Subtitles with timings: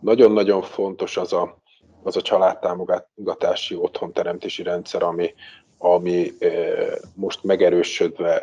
[0.00, 1.58] nagyon-nagyon fontos az a,
[2.02, 5.34] az a családtámogatási otthonteremtési rendszer, ami,
[5.78, 6.32] ami
[7.14, 8.38] most megerősödve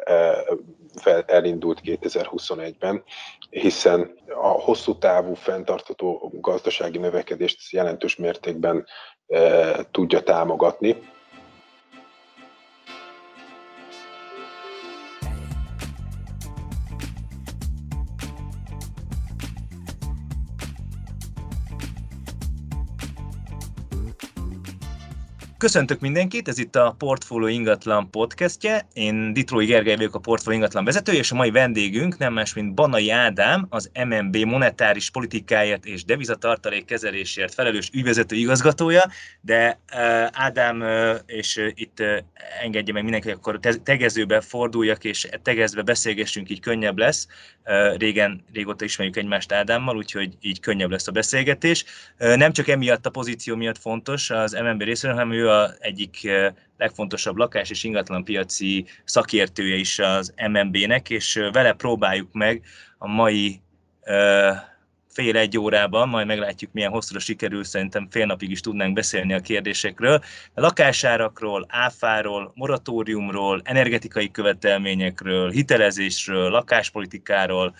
[1.25, 3.03] elindult 2021-ben,
[3.49, 8.85] hiszen a hosszú távú fenntartató gazdasági növekedést jelentős mértékben
[9.91, 10.97] tudja támogatni.
[25.57, 28.87] Köszöntök mindenkit, ez itt a Portfolio Ingatlan podcastje.
[28.93, 32.73] Én Ditrói Gergely vagyok a Portfolio Ingatlan vezetője, és a mai vendégünk nem más, mint
[32.73, 39.03] Banai Ádám, az MNB monetáris politikáért és devizatartalék kezelésért felelős ügyvezető igazgatója,
[39.41, 39.79] de
[40.31, 40.83] Ádám,
[41.25, 42.03] és itt
[42.61, 47.27] engedje meg mindenki, akkor tegezőbe forduljak, és tegezve beszélgessünk, így könnyebb lesz.
[47.97, 51.85] Régen, régóta ismerjük egymást Ádámmal, úgyhogy így könnyebb lesz a beszélgetés.
[52.17, 56.29] Nem csak emiatt a pozíció miatt fontos az MNB részéről, hanem ő a egyik
[56.77, 62.61] legfontosabb lakás és ingatlan piaci szakértője is az MNB-nek, és vele próbáljuk meg
[62.97, 63.61] a mai
[65.17, 69.39] fél egy órában, majd meglátjuk, milyen hosszúra sikerül, szerintem fél napig is tudnánk beszélni a
[69.39, 70.21] kérdésekről.
[70.53, 77.75] A lakásárakról, áfáról, moratóriumról, energetikai követelményekről, hitelezésről, lakáspolitikáról,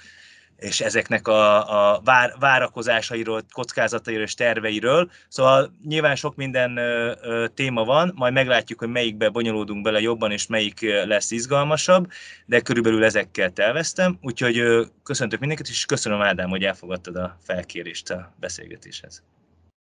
[0.58, 5.12] és ezeknek a, a vár, várakozásairól, kockázatairól és terveiről.
[5.28, 10.32] Szóval nyilván sok minden ö, ö, téma van, majd meglátjuk, hogy melyikbe bonyolódunk bele jobban,
[10.32, 12.08] és melyik lesz izgalmasabb,
[12.46, 14.18] de körülbelül ezekkel telveztem.
[14.22, 19.24] Úgyhogy ö, köszöntök mindenkit, és köszönöm Ádám, hogy elfogadtad a felkérést a beszélgetéshez.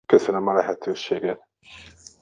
[0.06, 1.38] Köszönöm a lehetőséget.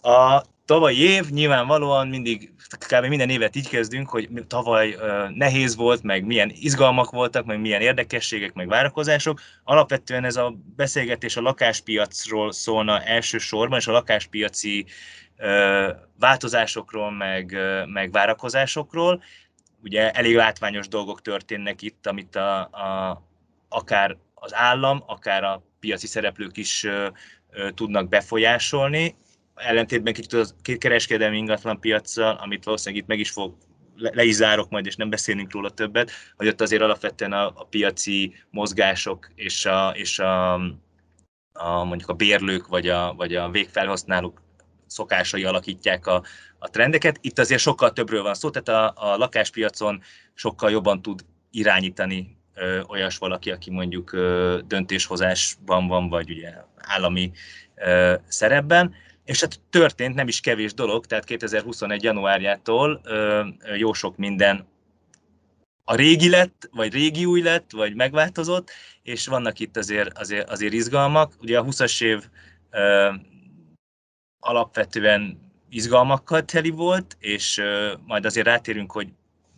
[0.05, 2.53] A tavalyi év nyilvánvalóan mindig,
[2.91, 3.05] kb.
[3.05, 4.97] minden évet így kezdünk, hogy tavaly
[5.35, 9.41] nehéz volt, meg milyen izgalmak voltak, meg milyen érdekességek, meg várakozások.
[9.63, 14.87] Alapvetően ez a beszélgetés a lakáspiacról szólna elsősorban, és a lakáspiaci
[16.19, 19.23] változásokról, meg, uh, meg várakozásokról.
[19.83, 23.23] Ugye elég látványos dolgok történnek itt, amit a, a,
[23.69, 26.87] akár az állam, akár a piaci szereplők is
[27.75, 29.17] tudnak befolyásolni,
[29.55, 33.55] ellentétben kicsit az kereskedelmi ingatlan piacsal, amit valószínűleg itt meg is fog
[33.97, 37.67] le is zárok majd, és nem beszélünk róla többet, hogy ott azért alapvetően a, a
[37.71, 40.55] piaci mozgások és a, és a,
[41.53, 44.43] a mondjuk a bérlők vagy a, vagy a végfelhasználók
[44.87, 46.23] szokásai alakítják a,
[46.59, 47.19] a trendeket.
[47.21, 50.03] Itt azért sokkal többről van szó, tehát a, a lakáspiacon
[50.35, 57.33] sokkal jobban tud irányítani ö, olyas valaki, aki mondjuk ö, döntéshozásban van, vagy ugye állami
[57.75, 58.95] ö, szerepben.
[59.25, 62.03] És hát történt nem is kevés dolog, tehát 2021.
[62.03, 63.47] januárjától ö,
[63.77, 64.67] jó sok minden
[65.85, 68.71] a régi lett, vagy régi új lett, vagy megváltozott,
[69.03, 71.33] és vannak itt azért, azért, azért izgalmak.
[71.41, 72.29] Ugye a 20-as év
[72.71, 73.13] ö,
[74.41, 79.09] alapvetően izgalmakkal teli volt, és ö, majd azért rátérünk, hogy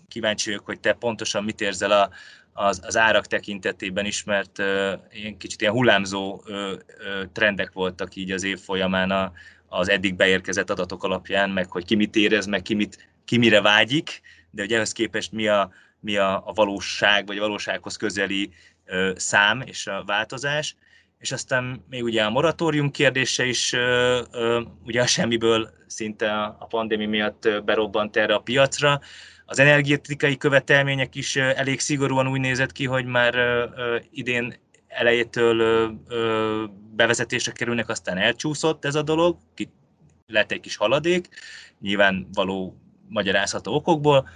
[0.09, 2.11] kíváncsi vagyok, hogy te pontosan mit érzel a,
[2.53, 8.15] az, az árak tekintetében is, mert ö, ilyen kicsit ilyen hullámzó ö, ö, trendek voltak
[8.15, 9.33] így az év folyamán a,
[9.79, 13.61] az eddig beérkezett adatok alapján, meg hogy ki mit érez, meg ki, mit, ki mire
[13.61, 14.21] vágyik,
[14.51, 15.71] de hogy ehhez képest mi a,
[16.01, 18.51] mi a, a valóság, vagy a valósághoz közeli
[18.85, 20.77] ö, szám és a változás.
[21.19, 26.67] És aztán még ugye a moratórium kérdése is ö, ö, ugye a semmiből szinte a
[26.69, 29.01] pandémia miatt berobbant erre a piacra.
[29.45, 33.35] Az energetikai követelmények is elég szigorúan úgy nézett ki, hogy már
[34.11, 34.55] idén
[34.97, 36.65] elejétől ö, ö,
[36.95, 39.37] bevezetésre kerülnek, aztán elcsúszott ez a dolog,
[40.27, 41.29] lett egy kis haladék,
[41.81, 42.77] nyilván való
[43.09, 44.29] magyarázható okokból,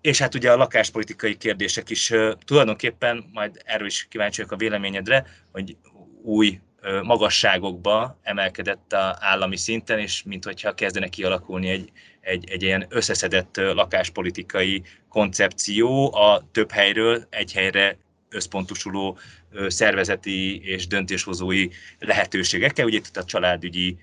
[0.00, 2.12] és hát ugye a lakáspolitikai kérdések is
[2.44, 5.76] tulajdonképpen, majd erről is kíváncsi vagyok a véleményedre, hogy
[6.22, 6.60] új
[7.02, 13.56] magasságokba emelkedett a állami szinten, és mint hogyha kezdene kialakulni egy, egy, egy ilyen összeszedett
[13.56, 17.98] lakáspolitikai koncepció a több helyről egy helyre
[18.32, 19.18] összpontosuló
[19.66, 22.86] szervezeti és döntéshozói lehetőségekkel.
[22.86, 23.98] Ugye itt a családügyi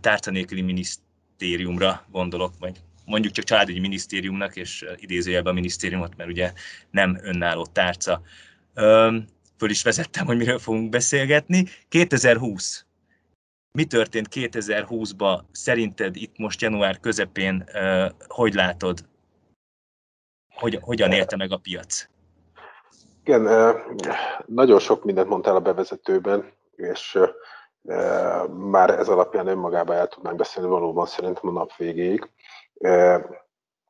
[0.00, 6.52] tárca nélküli minisztériumra gondolok, vagy mondjuk csak családügyi minisztériumnak, és idézőjelben a minisztériumot, mert ugye
[6.90, 8.22] nem önálló tárca.
[9.56, 11.66] Föl is vezettem, hogy miről fogunk beszélgetni.
[11.88, 12.86] 2020.
[13.78, 15.42] Mi történt 2020-ban?
[15.52, 17.64] Szerinted itt most január közepén,
[18.26, 19.08] hogy látod?
[20.52, 22.08] Hogy, hogyan élte meg a piac?
[23.26, 23.74] Igen,
[24.46, 27.18] nagyon sok mindent mondtál a bevezetőben, és
[28.48, 32.30] már ez alapján önmagában el tudnánk beszélni valóban szerintem a nap végéig.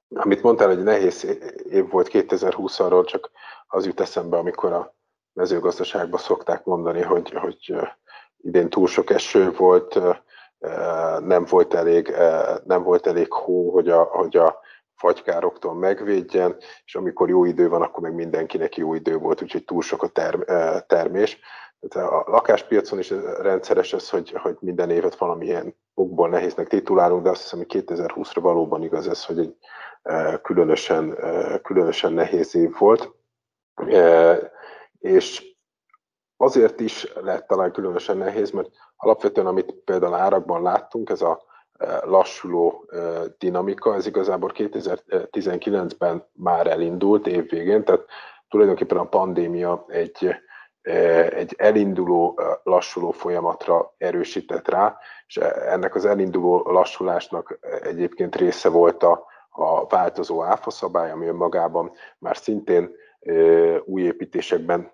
[0.09, 1.25] Amit mondtál, hogy nehéz
[1.71, 3.31] év volt 2020 arról, csak
[3.67, 4.95] az jut eszembe, amikor a
[5.33, 7.75] mezőgazdaságban szokták mondani, hogy, hogy
[8.37, 10.01] idén túl sok eső volt,
[11.21, 12.15] nem volt elég,
[12.65, 14.63] nem volt elég hó, hogy a, hogy a
[15.05, 19.83] fagykároktól megvédjen, és amikor jó idő van, akkor meg mindenkinek jó idő volt, úgyhogy túl
[19.83, 20.41] sok a term,
[20.87, 21.39] termés.
[21.89, 23.11] Tehát a lakáspiacon is
[23.41, 28.39] rendszeres ez, hogy, hogy minden évet valamilyen okból nehéznek titulálunk, de azt hiszem, hogy 2020-ra
[28.41, 29.57] valóban igaz ez, hogy egy
[30.43, 31.19] különösen,
[31.63, 33.13] különösen nehéz év volt.
[34.99, 35.57] És
[36.37, 41.53] azért is lett talán különösen nehéz, mert alapvetően, amit például árakban láttunk, ez a
[42.05, 42.91] lassuló
[43.39, 48.05] dinamika, ez igazából 2019-ben már elindult évvégén, tehát
[48.49, 50.35] tulajdonképpen a pandémia egy,
[51.31, 59.25] egy elinduló, lassuló folyamatra erősített rá, és ennek az elinduló lassulásnak egyébként része volt a,
[59.51, 62.91] a változó áfa szabály, ami önmagában már szintén
[63.85, 64.93] új építésekben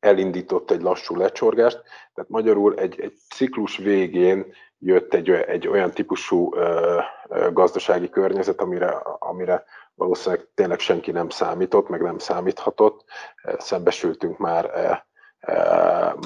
[0.00, 1.82] elindított egy lassú lecsorgást,
[2.14, 8.60] tehát magyarul egy, egy ciklus végén jött egy, egy olyan típusú ö, ö, gazdasági környezet,
[8.60, 8.88] amire,
[9.18, 9.64] amire
[9.94, 13.04] valószínűleg tényleg senki nem számított, meg nem számíthatott.
[13.58, 14.70] Szembesültünk már,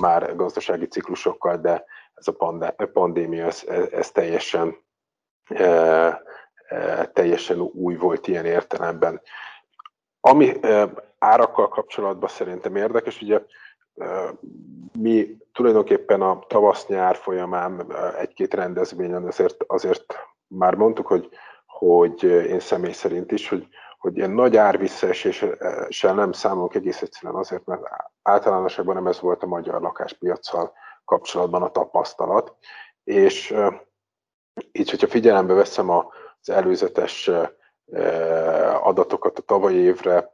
[0.01, 1.85] már gazdasági ciklusokkal, de
[2.15, 4.77] ez a pandémia, ez, ez teljesen,
[7.13, 9.23] teljesen új volt ilyen értelemben.
[10.21, 10.61] Ami
[11.19, 13.41] árakkal kapcsolatban szerintem érdekes, ugye
[14.99, 20.15] mi tulajdonképpen a tavasz-nyár folyamán egy-két rendezvényen azért, azért
[20.47, 21.29] már mondtuk, hogy,
[21.67, 23.67] hogy én személy szerint is, hogy,
[23.99, 27.83] hogy ilyen nagy árvisszaeséssel nem számolunk egész egyszerűen azért, mert
[28.23, 30.73] általánosságban nem ez volt a magyar lakáspiacsal
[31.05, 32.57] kapcsolatban a tapasztalat,
[33.05, 33.55] és
[34.73, 37.31] így, hogyha figyelembe veszem az előzetes
[38.81, 40.33] adatokat a tavalyi évre,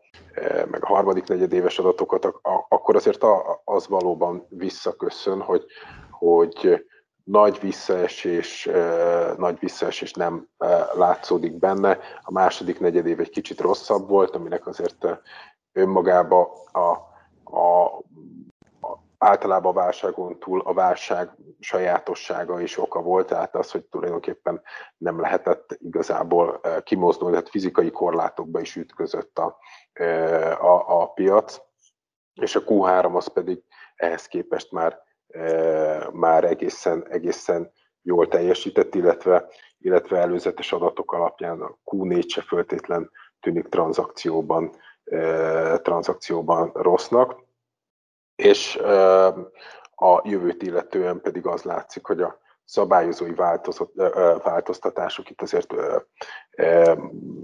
[0.70, 2.32] meg a harmadik negyedéves adatokat,
[2.68, 3.24] akkor azért
[3.64, 5.64] az valóban visszaköszön, hogy,
[6.10, 6.84] hogy
[7.24, 8.68] nagy visszaesés,
[9.36, 10.48] nagy visszaesés nem
[10.94, 11.98] látszódik benne.
[12.22, 15.06] A második negyedév egy kicsit rosszabb volt, aminek azért
[15.72, 16.88] önmagába a,
[17.58, 18.00] a
[19.18, 21.30] általában a válságon túl a válság
[21.60, 24.62] sajátossága is oka volt, tehát az, hogy tulajdonképpen
[24.96, 29.58] nem lehetett igazából eh, kimozdulni, tehát fizikai korlátokba is ütközött a,
[29.92, 31.60] eh, a, a piac,
[32.34, 33.62] és a Q3 az pedig
[33.96, 37.72] ehhez képest már, eh, már egészen, egészen
[38.02, 39.48] jól teljesített, illetve,
[39.78, 43.10] illetve előzetes adatok alapján a Q4 se föltétlen
[43.40, 44.70] tűnik tranzakcióban,
[45.82, 47.47] tranzakcióban rossznak
[48.38, 48.76] és
[49.94, 53.34] a jövőt illetően pedig az látszik, hogy a szabályozói
[54.42, 55.74] változtatások itt azért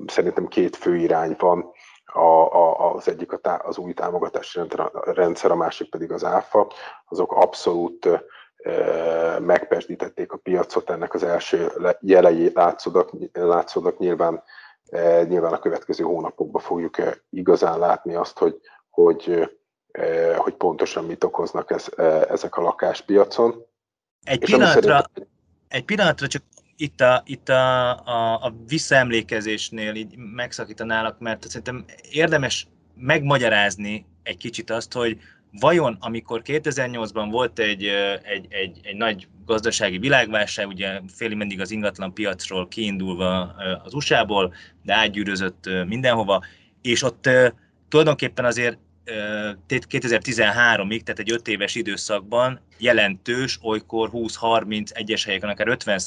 [0.06, 1.70] szerintem két fő irány van.
[2.04, 4.60] A, a, az egyik a tá, az új támogatási
[5.04, 6.72] rendszer, a másik pedig az áfa.
[7.04, 8.08] Azok abszolút
[9.38, 14.42] megpesdítették a piacot, ennek az első jelei látszódnak, látszódnak nyilván,
[15.28, 16.96] nyilván a következő hónapokban fogjuk
[17.30, 19.48] igazán látni azt, hogy, hogy
[20.36, 23.66] hogy pontosan mit okoznak ez, eh, ezek a lakáspiacon.
[24.22, 25.30] Egy pillanatra, szerint...
[25.68, 26.42] egy pillanatra csak
[26.76, 34.70] itt a, itt a, a, a visszaemlékezésnél így megszakítanálak, mert szerintem érdemes megmagyarázni egy kicsit
[34.70, 35.18] azt, hogy
[35.60, 41.60] vajon amikor 2008-ban volt egy, eh, egy, egy, egy nagy gazdasági világválság, ugye félig mindig
[41.60, 43.54] az ingatlan piacról kiindulva
[43.84, 46.44] az USA-ból, de átgyűrözött mindenhova,
[46.82, 47.28] és ott
[47.88, 48.78] tulajdonképpen azért
[49.68, 56.00] 2013-ig, tehát egy 5 éves időszakban jelentős, olykor 20-30, egyes helyeken akár 50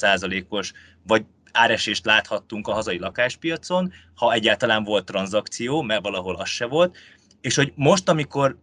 [0.48, 0.72] os
[1.06, 6.96] vagy áresést láthattunk a hazai lakáspiacon, ha egyáltalán volt tranzakció, mert valahol az se volt,
[7.40, 8.58] és hogy most, amikor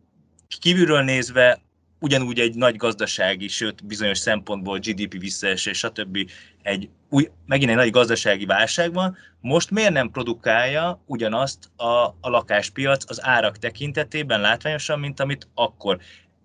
[0.60, 1.62] kívülről nézve
[2.06, 6.18] ugyanúgy egy nagy gazdasági, sőt bizonyos szempontból GDP visszaesés, stb.
[6.64, 13.10] egy új, megint egy nagy gazdasági válságban, most miért nem produkálja ugyanazt a, a lakáspiac
[13.10, 15.98] az árak tekintetében látványosan, mint amit akkor.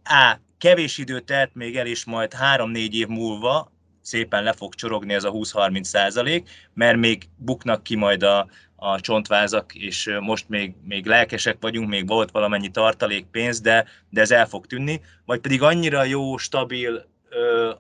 [0.05, 0.37] A.
[0.59, 5.25] Kevés idő telt még el, és majd 3-4 év múlva szépen le fog csorogni ez
[5.25, 8.47] a 20-30 százalék, mert még buknak ki majd a,
[8.83, 14.21] a csontvázak, és most még, még lelkesek vagyunk, még volt valamennyi tartalék pénz, de, de
[14.21, 17.05] ez el fog tűnni, vagy pedig annyira jó, stabil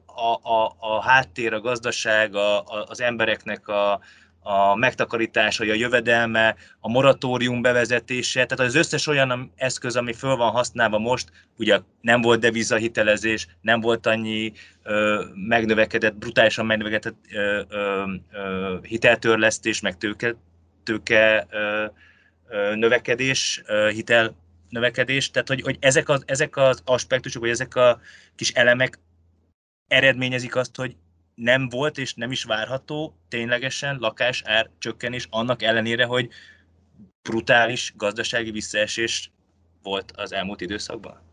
[0.07, 4.01] a, a, a háttér, a gazdaság, a, a, az embereknek a,
[4.43, 10.51] a megtakarítása, a jövedelme, a moratórium bevezetése, tehát az összes olyan eszköz, ami föl van
[10.51, 14.53] használva most, ugye nem volt devizahitelezés, nem volt annyi
[14.83, 20.35] ö, megnövekedett, brutálisan megnövekedett ö, ö, ö, hiteltörlesztés, meg tőke,
[20.83, 21.47] tőke
[22.75, 24.37] növekedés, hitel
[24.69, 28.01] növekedés, tehát hogy, hogy ezek, az, ezek az aspektusok, vagy ezek a
[28.35, 28.99] kis elemek
[29.89, 30.97] eredményezik azt, hogy
[31.35, 36.29] nem volt és nem is várható ténylegesen lakás ár csökkenés, annak ellenére, hogy
[37.23, 39.31] brutális gazdasági visszaesés
[39.83, 41.29] volt az elmúlt időszakban?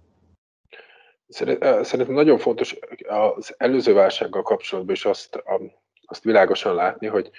[1.27, 2.75] Szerintem nagyon fontos
[3.07, 5.43] az előző válsággal kapcsolatban is azt,
[6.05, 7.29] azt világosan látni, hogy,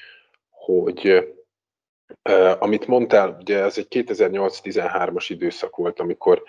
[0.50, 1.26] hogy
[2.58, 6.42] amit mondtál, ugye ez egy 2008-13-as időszak volt, amikor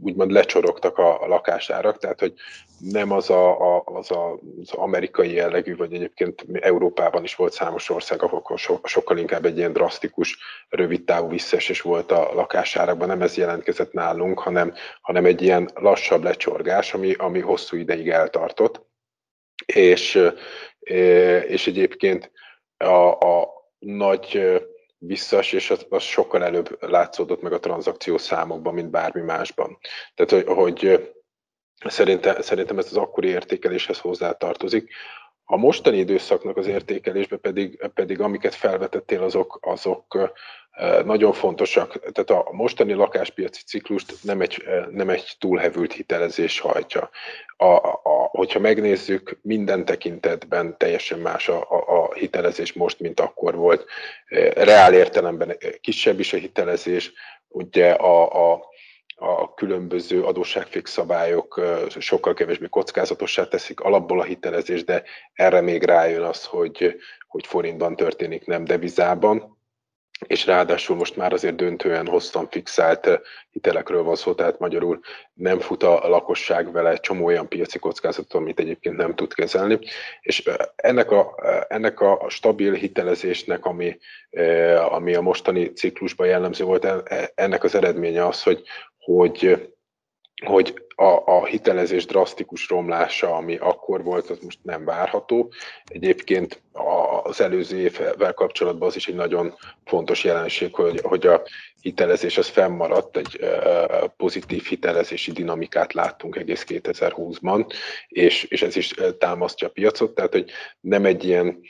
[0.00, 2.32] úgymond lecsorogtak a, a lakásárak, tehát hogy
[2.78, 7.90] nem az, a, a, az, a, az amerikai jellegű, vagy egyébként Európában is volt számos
[7.90, 13.22] ország, ahol so, sokkal inkább egy ilyen drasztikus, rövid távú visszaesés volt a lakásárakban, nem
[13.22, 18.88] ez jelentkezett nálunk, hanem, hanem egy ilyen lassabb lecsorgás, ami, ami hosszú ideig eltartott.
[19.66, 20.18] És,
[21.48, 22.30] és egyébként
[22.76, 24.40] a, a, nagy
[24.98, 29.78] visszaesés az, az sokkal előbb látszódott meg a tranzakció számokban, mint bármi másban.
[30.14, 31.10] Tehát, hogy, hogy
[31.84, 34.90] szerintem, szerintem ez az akkori értékeléshez hozzátartozik.
[35.44, 40.30] A mostani időszaknak az értékelésbe pedig, pedig amiket felvetettél, azok, azok
[41.04, 42.12] nagyon fontosak.
[42.12, 47.10] Tehát a mostani lakáspiaci ciklust nem egy, nem egy túlhevült hitelezés hajtja.
[47.56, 53.54] A, a, hogyha megnézzük, minden tekintetben teljesen más a, a, a hitelezés most, mint akkor
[53.54, 53.84] volt.
[54.54, 57.12] Reál értelemben kisebb is a hitelezés,
[57.48, 58.68] ugye a, a
[59.22, 61.60] a különböző adósságfix szabályok
[61.98, 66.96] sokkal kevésbé kockázatossá teszik alapból a hitelezés, de erre még rájön az, hogy,
[67.28, 69.58] hogy forintban történik, nem devizában
[70.26, 75.00] és ráadásul most már azért döntően hosszan fixált hitelekről van szó, tehát magyarul
[75.34, 79.78] nem fut a lakosság vele csomó olyan piaci kockázatot, amit egyébként nem tud kezelni.
[80.20, 81.34] És ennek a,
[81.68, 83.98] ennek a stabil hitelezésnek, ami,
[84.90, 86.86] ami a mostani ciklusban jellemző volt,
[87.34, 88.62] ennek az eredménye az, hogy,
[88.98, 89.70] hogy
[90.44, 95.52] hogy a, a hitelezés drasztikus romlása, ami akkor volt, az most nem várható.
[95.84, 96.62] Egyébként
[97.22, 99.54] az előző évvel kapcsolatban az is egy nagyon
[99.84, 101.42] fontos jelenség, hogy, hogy a
[101.80, 103.40] hitelezés az fennmaradt, egy
[104.16, 107.72] pozitív hitelezési dinamikát láttunk egész 2020-ban,
[108.08, 111.60] és, és ez is támasztja a piacot, tehát hogy nem egy ilyen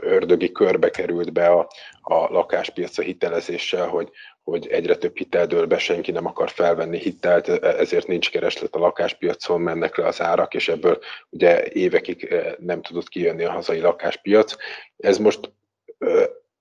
[0.00, 1.68] ördögi körbe került be a,
[2.00, 4.10] a lakáspiac a hitelezéssel, hogy,
[4.42, 8.78] hogy egyre több hitel dől be, senki nem akar felvenni hitelt, ezért nincs kereslet a
[8.78, 10.98] lakáspiacon, mennek le az árak, és ebből
[11.30, 14.54] ugye évekig nem tudott kijönni a hazai lakáspiac.
[14.96, 15.52] Ez most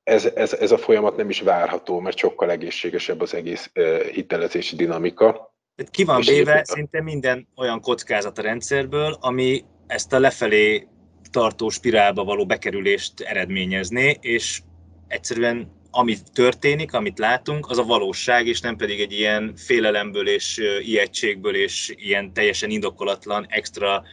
[0.03, 3.71] ez, ez, ez a folyamat nem is várható, mert sokkal egészségesebb az egész
[4.11, 5.55] hitelezési dinamika.
[5.91, 10.87] Ki van véve szinte minden olyan kockázat a rendszerből, ami ezt a lefelé
[11.31, 14.61] tartó spirálba való bekerülést eredményezné, és
[15.07, 20.61] egyszerűen ami történik, amit látunk, az a valóság, és nem pedig egy ilyen félelemből és
[20.81, 24.03] ijegységből és ilyen teljesen indokolatlan, extra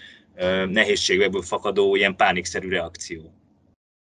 [0.71, 3.33] nehézségből fakadó ilyen pánikszerű reakció.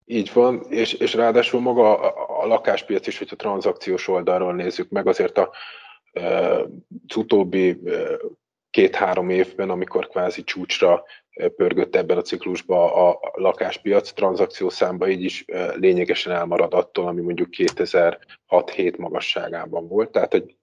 [0.05, 5.07] Így van, és, és ráadásul maga a, a lakáspiac is, hogyha tranzakciós oldalról nézzük meg,
[5.07, 5.51] azért a,
[7.07, 7.79] az utóbbi
[8.71, 11.05] két-három évben, amikor kvázi csúcsra
[11.57, 17.49] pörgött ebben a ciklusban a lakáspiac, tranzakció számba így is lényegesen elmarad attól, ami mondjuk
[17.57, 20.11] 2006-7 magasságában volt.
[20.11, 20.57] Tehát, hogy,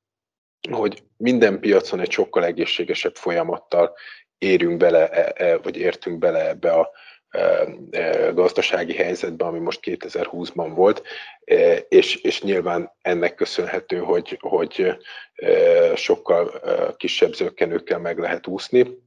[0.72, 3.94] hogy minden piacon egy sokkal egészségesebb folyamattal
[4.38, 6.91] érünk bele, e, e, vagy értünk bele ebbe a
[8.34, 11.03] gazdasági helyzetbe, ami most 2020-ban volt,
[11.89, 14.98] és, és nyilván ennek köszönhető, hogy, hogy
[15.96, 16.51] sokkal
[16.98, 19.03] kisebb zöggenőkkel meg lehet úszni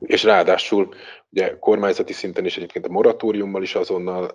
[0.00, 0.94] és ráadásul
[1.30, 4.32] ugye kormányzati szinten is egyébként a moratóriummal is azonnal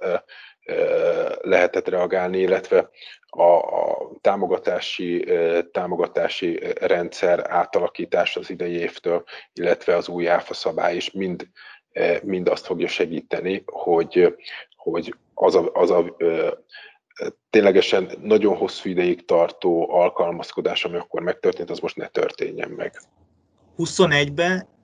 [1.42, 2.90] lehetett reagálni, illetve
[3.28, 5.26] a, a támogatási,
[5.72, 11.48] támogatási rendszer átalakítás az idei évtől, illetve az új áfa szabály is mind,
[12.24, 14.36] mind azt fogja segíteni, hogy,
[14.76, 16.16] hogy az a, az a
[17.50, 23.02] ténylegesen nagyon hosszú ideig tartó alkalmazkodás, ami akkor megtörtént, az most ne történjen meg.
[23.78, 24.75] 21-ben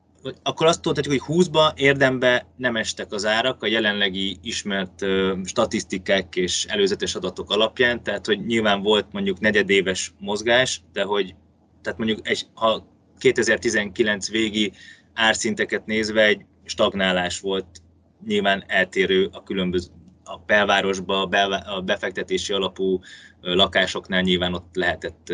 [0.43, 5.05] akkor azt mondhatjuk, hogy 20-ba érdembe nem estek az árak a jelenlegi ismert
[5.43, 11.35] statisztikák és előzetes adatok alapján, tehát hogy nyilván volt mondjuk negyedéves mozgás, de hogy
[11.81, 12.87] tehát mondjuk egy, ha
[13.17, 14.71] 2019 végi
[15.13, 17.81] árszinteket nézve egy stagnálás volt
[18.25, 19.89] nyilván eltérő a különböző
[20.23, 22.99] a belvárosba, a befektetési alapú
[23.41, 25.33] lakásoknál nyilván ott lehetett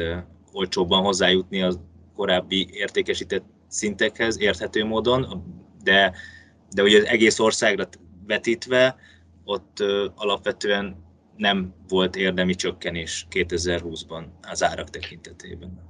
[0.51, 1.73] olcsóbban hozzájutni a
[2.15, 5.43] korábbi értékesített szintekhez érthető módon,
[5.83, 6.13] de,
[6.73, 7.87] de ugye az egész országra
[8.27, 8.95] vetítve
[9.43, 9.77] ott
[10.15, 11.05] alapvetően
[11.37, 15.85] nem volt érdemi csökkenés 2020-ban az árak tekintetében.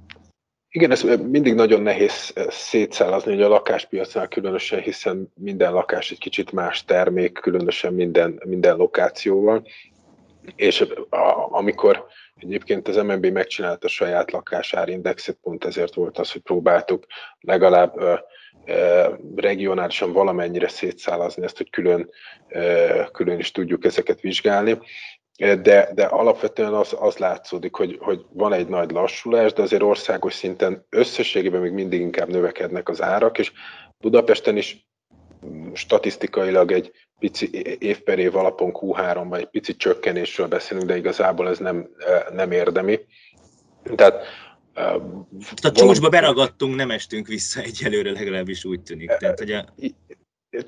[0.70, 6.52] Igen, ez mindig nagyon nehéz szétszállazni, hogy a lakáspiacnál különösen, hiszen minden lakás egy kicsit
[6.52, 9.66] más termék, különösen minden, minden lokációval.
[10.56, 10.80] És
[11.10, 12.06] a, amikor
[12.38, 17.06] egyébként az MNB megcsinálta a saját lakásárindexet, pont ezért volt az, hogy próbáltuk
[17.40, 17.94] legalább
[19.36, 22.10] regionálisan valamennyire szétszállazni ezt, hogy külön,
[23.12, 24.78] külön is tudjuk ezeket vizsgálni.
[25.38, 30.34] De, de alapvetően az, az látszódik, hogy, hogy van egy nagy lassulás, de azért országos
[30.34, 33.52] szinten összességében még mindig inkább növekednek az árak, és
[33.98, 34.86] Budapesten is
[35.72, 41.58] statisztikailag egy pici év per év alapon Q3-ban egy pici csökkenésről beszélünk, de igazából ez
[41.58, 41.88] nem,
[42.32, 42.98] nem érdemi.
[43.94, 44.24] Tehát
[45.62, 49.10] a csúcsba beragadtunk, nem estünk vissza egyelőre, legalábbis úgy tűnik.
[49.10, 49.64] Tehát, hogy a...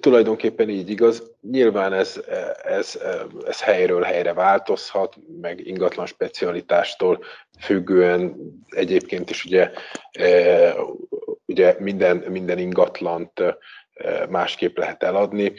[0.01, 1.33] Tulajdonképpen így igaz.
[1.51, 2.21] Nyilván ez,
[2.63, 2.99] ez,
[3.47, 7.25] ez helyről helyre változhat, meg ingatlan specialitástól
[7.59, 8.37] függően
[8.69, 9.71] egyébként is ugye,
[11.47, 13.43] ugye minden, minden ingatlant
[14.29, 15.53] másképp lehet eladni.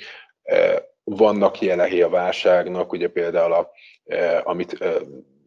[1.03, 3.71] Vannak jelei a válságnak, ugye például a,
[4.43, 4.77] amit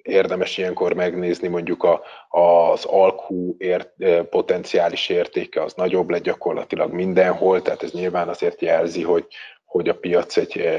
[0.03, 3.91] érdemes ilyenkor megnézni, mondjuk a, az alkú ért,
[4.31, 9.27] potenciális értéke az nagyobb lett gyakorlatilag mindenhol, tehát ez nyilván azért jelzi, hogy,
[9.65, 10.79] hogy a piac egy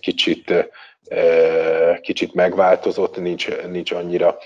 [0.00, 0.70] kicsit,
[2.00, 4.38] kicsit megváltozott, nincs, nincs annyira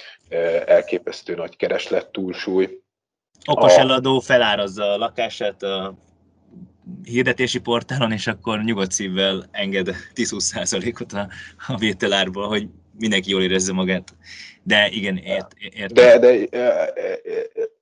[0.66, 2.78] elképesztő nagy kereslet túlsúly.
[3.46, 3.80] Okos a...
[3.80, 5.94] eladó felárazza a lakását a
[7.04, 11.28] hirdetési portálon, és akkor nyugodt szívvel enged 10-20%-ot a,
[11.66, 12.68] a vételárból, hogy
[12.98, 14.14] mindenki jól érezze magát.
[14.62, 15.92] De igen, ért, ért.
[15.92, 16.48] De, de,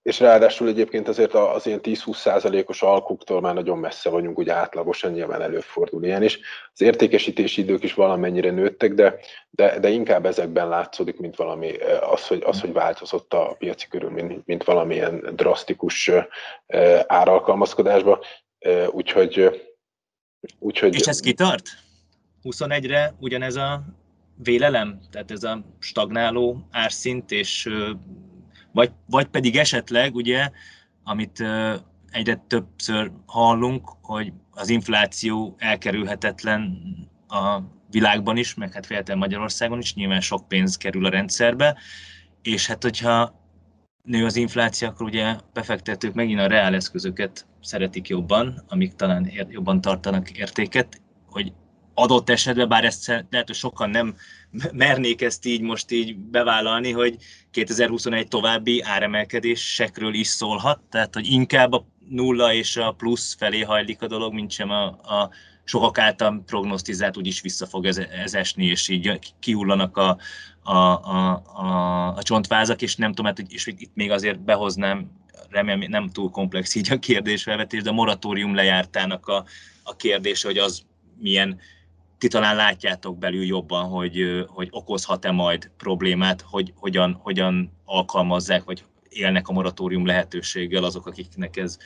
[0.02, 5.12] és ráadásul egyébként azért az ilyen 10-20 százalékos alkuktól már nagyon messze vagyunk, ugye átlagosan
[5.12, 6.38] nyilván előfordul ilyen is.
[6.72, 9.18] Az értékesítési idők is valamennyire nőttek, de,
[9.50, 14.42] de, de inkább ezekben látszódik, mint valami az, hogy, az, hogy változott a piaci körülmény,
[14.44, 16.10] mint valamilyen drasztikus
[17.06, 18.20] áralkalmazkodásba.
[18.90, 19.62] Úgyhogy,
[20.58, 20.94] úgyhogy...
[20.94, 21.68] És ez kitart?
[22.42, 23.84] 21-re ugyanez a
[24.42, 27.68] vélelem, tehát ez a stagnáló árszint, és
[28.72, 30.50] vagy, vagy pedig esetleg, ugye,
[31.04, 31.44] amit
[32.10, 36.78] egyre többször hallunk, hogy az infláció elkerülhetetlen
[37.28, 41.78] a világban is, meg hát véletlenül Magyarországon is, nyilván sok pénz kerül a rendszerbe,
[42.42, 43.37] és hát hogyha
[44.02, 49.80] nő az infláció, akkor ugye befektetők megint a reál eszközöket szeretik jobban, amik talán jobban
[49.80, 51.52] tartanak értéket, hogy
[51.94, 54.16] adott esetben, bár ezt lehet, hogy sokan nem
[54.72, 57.16] mernék ezt így most így bevállalni, hogy
[57.50, 64.02] 2021 további áremelkedésekről is szólhat, tehát hogy inkább a nulla és a plusz felé hajlik
[64.02, 65.30] a dolog, mint sem a, a
[65.64, 70.18] sokak által prognosztizált úgyis vissza fog ez, ez esni, és így kihullanak a,
[70.68, 75.10] a, a, a, a csontvázak, és nem tudom, hát, és itt még azért behoznám,
[75.50, 79.44] remélem nem túl komplex így a kérdésfelvetés, de a moratórium lejártának a,
[79.82, 80.82] a kérdése, hogy az
[81.18, 81.58] milyen
[82.18, 88.84] ti talán látjátok belül jobban, hogy, hogy okozhat-e majd problémát, hogy hogyan, hogyan alkalmazzák, vagy
[89.08, 91.78] élnek a moratórium lehetőséggel azok, akiknek ez,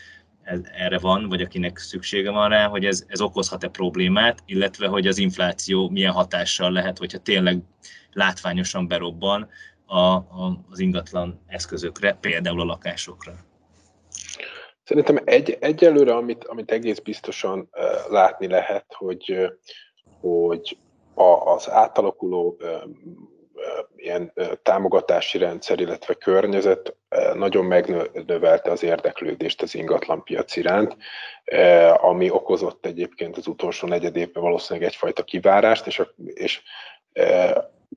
[0.42, 5.06] ez erre van, vagy akinek szüksége van rá, hogy ez, ez okozhat-e problémát, illetve hogy
[5.06, 7.62] az infláció milyen hatással lehet, hogyha tényleg
[8.12, 9.48] látványosan berobban
[9.86, 13.32] a, a, az ingatlan eszközökre, például a lakásokra.
[14.84, 19.52] Szerintem egy, egyelőre, amit, amit egész biztosan uh, látni lehet, hogy uh,
[20.22, 20.78] hogy
[21.14, 22.56] a, az átalakuló
[23.96, 26.96] ilyen támogatási rendszer, illetve környezet
[27.34, 30.96] nagyon megnövelte az érdeklődést az ingatlanpiac iránt,
[31.96, 36.62] ami okozott egyébként az utolsó negyed évben valószínűleg egyfajta kivárást, és, és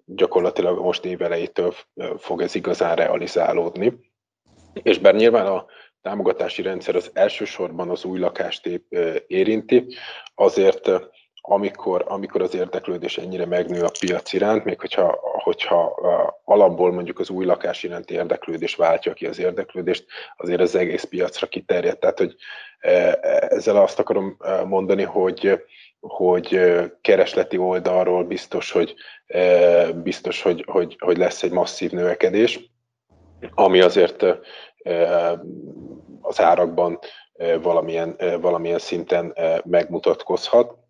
[0.06, 1.74] gyakorlatilag most évelejétől
[2.18, 3.94] fog ez igazán realizálódni.
[4.74, 5.66] És bár nyilván a
[6.02, 8.70] támogatási rendszer az elsősorban az új lakást
[9.28, 9.86] érinti,
[10.36, 10.90] azért
[11.48, 15.84] amikor, amikor az érdeklődés ennyire megnő a piac iránt, még hogyha, hogyha
[16.44, 20.06] alapból mondjuk az új lakás iránti érdeklődés váltja ki az érdeklődést,
[20.38, 21.98] azért az egész piacra kiterjed.
[21.98, 22.36] Tehát, hogy
[23.50, 25.64] ezzel azt akarom mondani, hogy,
[26.08, 26.60] hogy
[27.02, 28.96] keresleti oldalról biztos, hogy,
[29.96, 32.72] biztos, hogy, hogy, hogy lesz egy masszív növekedés,
[33.54, 34.26] ami azért
[36.22, 37.00] az árakban
[37.62, 40.84] valamilyen, valamilyen szinten megmutatkozhat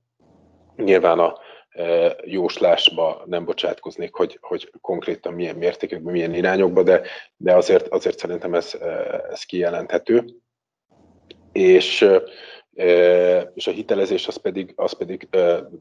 [0.75, 1.37] Nyilván a
[2.23, 7.01] jóslásba nem bocsátkoznék, hogy, hogy konkrétan milyen mértékekben, milyen irányokba, de,
[7.37, 8.77] de azért, azért szerintem ez,
[9.31, 10.25] ez kijelenthető.
[11.51, 12.05] És,
[13.53, 15.27] és a hitelezés az pedig, az pedig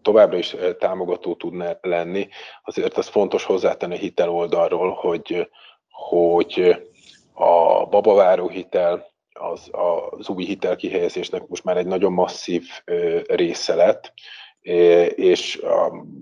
[0.02, 2.28] továbbra is támogató tudna lenni.
[2.64, 5.50] Azért az fontos hozzátenni a hitel oldalról, hogy,
[5.90, 6.76] hogy
[7.32, 9.70] a babaváró hitel, az,
[10.18, 12.64] az új hitelkihelyezésnek most már egy nagyon masszív
[13.26, 14.12] része lett,
[15.14, 15.62] és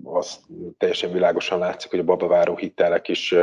[0.03, 0.39] az
[0.77, 3.35] teljesen világosan látszik, hogy a babaváró hitelek is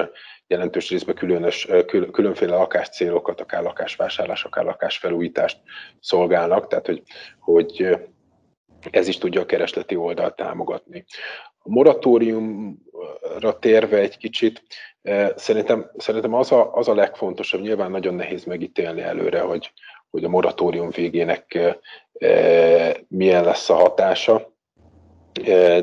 [0.47, 1.69] jelentős részben különös,
[2.13, 5.61] különféle lakáscélokat, akár lakásvásárlás, akár lakásfelújítást
[6.01, 7.03] szolgálnak, tehát hogy,
[7.41, 7.99] hogy
[8.91, 11.05] ez is tudja a keresleti oldalt támogatni.
[11.59, 14.63] A moratóriumra térve egy kicsit,
[15.37, 19.73] szerintem, szerintem az, a, az a legfontosabb, nyilván nagyon nehéz megítélni előre, hogy,
[20.11, 21.59] hogy a moratórium végének
[23.09, 24.50] milyen lesz a hatása,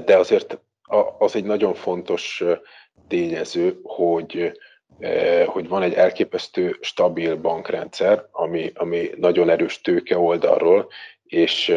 [0.06, 0.60] de azért
[1.18, 2.44] az egy nagyon fontos
[3.08, 4.60] tényező, hogy,
[5.46, 10.88] hogy van egy elképesztő stabil bankrendszer, ami, ami nagyon erős tőke oldalról,
[11.24, 11.76] és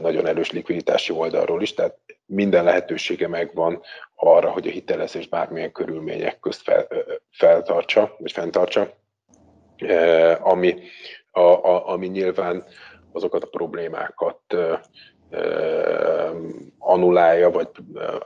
[0.00, 3.82] nagyon erős likviditási oldalról is, tehát minden lehetősége megvan
[4.14, 6.86] arra, hogy a hitelezés bármilyen körülmények közt fel,
[7.30, 8.94] feltartsa, vagy fenntartsa,
[10.40, 10.82] ami,
[11.30, 12.64] a, a, ami nyilván
[13.12, 14.40] azokat a problémákat
[16.78, 17.68] annulálja, vagy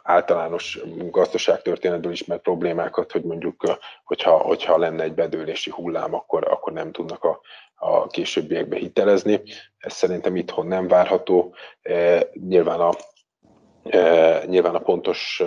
[0.02, 0.78] általános
[1.10, 7.24] gazdaságtörténetből ismert problémákat, hogy mondjuk, hogyha, hogyha lenne egy bedőlési hullám, akkor, akkor nem tudnak
[7.24, 7.40] a,
[7.74, 9.42] a későbbiekbe hitelezni.
[9.78, 11.54] Ez szerintem itthon nem várható.
[12.32, 12.90] Nyilván a,
[14.46, 15.42] nyilván a pontos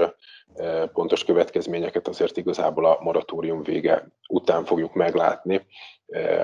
[0.93, 5.65] pontos következményeket azért igazából a moratórium vége után fogjuk meglátni.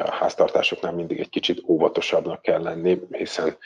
[0.06, 3.58] A háztartásoknál mindig egy kicsit óvatosabbnak kell lenni, hiszen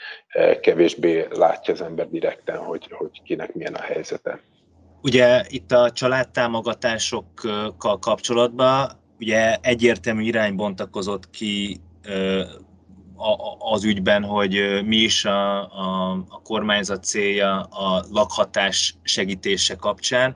[0.60, 4.40] kevésbé látja az ember direkten, hogy, hogy kinek milyen a helyzete.
[5.02, 11.80] Ugye itt a családtámogatásokkal kapcsolatban ugye egyértelmű irány bontakozott ki
[13.58, 20.34] az ügyben, hogy mi is a, a, a kormányzat célja a lakhatás segítése kapcsán.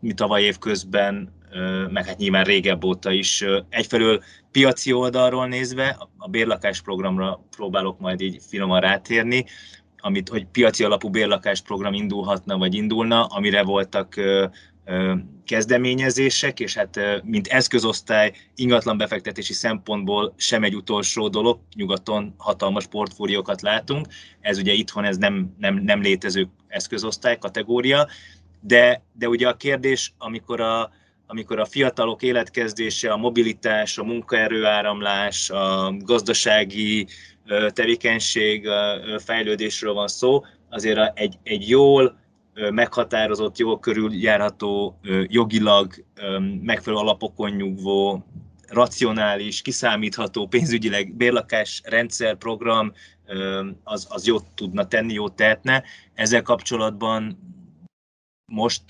[0.00, 1.41] Mi tavaly év közben,
[1.90, 8.20] meg hát nyilván régebb óta is egyfelől piaci oldalról nézve, a bérlakás programra próbálok majd
[8.20, 9.44] így finoman rátérni,
[9.98, 14.14] amit, hogy piaci alapú bérlakás program indulhatna, vagy indulna, amire voltak
[15.44, 23.62] kezdeményezések, és hát mint eszközosztály ingatlan befektetési szempontból sem egy utolsó dolog, nyugaton hatalmas portfóliókat
[23.62, 24.06] látunk,
[24.40, 28.08] ez ugye itthon ez nem, nem, nem létező eszközosztály kategória,
[28.60, 30.90] de, de ugye a kérdés, amikor a,
[31.32, 37.06] amikor a fiatalok életkezdése, a mobilitás, a munkaerőáramlás, a gazdasági
[37.68, 38.68] tevékenység
[39.18, 42.18] fejlődésről van szó, azért egy, egy jól
[42.70, 46.04] meghatározott, jól körüljárható, jogilag
[46.62, 48.26] megfelelő alapokon nyugvó,
[48.68, 52.92] racionális, kiszámítható pénzügyileg bérlakás rendszer, program,
[53.84, 55.82] az, az jót tudna tenni, jót tehetne.
[56.14, 57.38] Ezzel kapcsolatban
[58.46, 58.82] most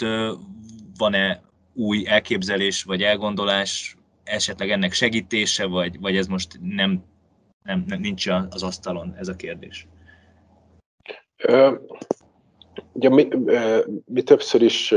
[0.97, 7.05] van-e új elképzelés vagy elgondolás, esetleg ennek segítése, vagy, vagy ez most nem,
[7.63, 9.87] nem, nem nincs az asztalon ez a kérdés?
[12.93, 13.29] Ugye mi,
[14.05, 14.95] mi többször is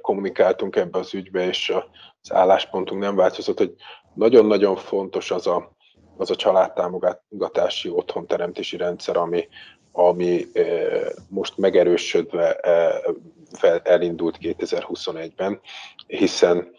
[0.00, 1.72] kommunikáltunk ebbe az ügybe, és
[2.20, 3.74] az álláspontunk nem változott, hogy
[4.14, 5.75] nagyon-nagyon fontos az a,
[6.16, 9.48] az a családtámogatási otthonteremtési rendszer, ami,
[9.92, 10.46] ami
[11.28, 12.54] most megerősödve
[13.82, 15.60] elindult 2021-ben,
[16.06, 16.70] hiszen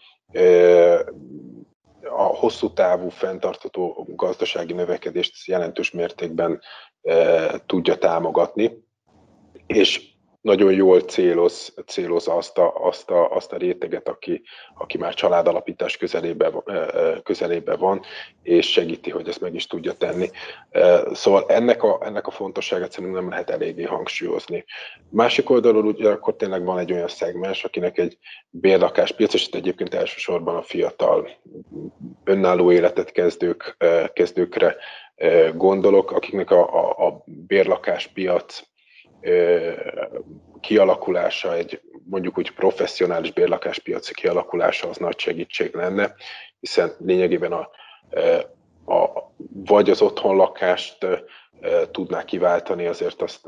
[2.02, 6.60] a hosszú távú fenntartató gazdasági növekedést jelentős mértékben
[7.66, 8.84] tudja támogatni,
[9.66, 14.42] és nagyon jól céloz, céloz azt, a, azt, a, azt a réteget, aki,
[14.74, 16.52] aki már családalapítás közelébe,
[17.22, 18.00] közelébe van,
[18.42, 20.30] és segíti, hogy ezt meg is tudja tenni.
[21.12, 24.64] Szóval ennek a, ennek a fontosságát szerintem nem lehet eléggé hangsúlyozni.
[25.10, 28.18] Másik oldalról ugye akkor tényleg van egy olyan szegmens, akinek egy
[28.50, 31.28] bérlakáspiac, és itt egyébként elsősorban a fiatal
[32.24, 33.76] önálló életet kezdők,
[34.12, 34.76] kezdőkre
[35.54, 38.67] gondolok, akiknek a, a, a bérlakáspiac
[40.60, 46.14] kialakulása, egy mondjuk úgy professzionális bérlakáspiaci kialakulása az nagy segítség lenne,
[46.60, 47.68] hiszen lényegében a,
[48.94, 51.06] a, vagy az otthonlakást
[51.90, 53.46] tudná kiváltani, azért azt,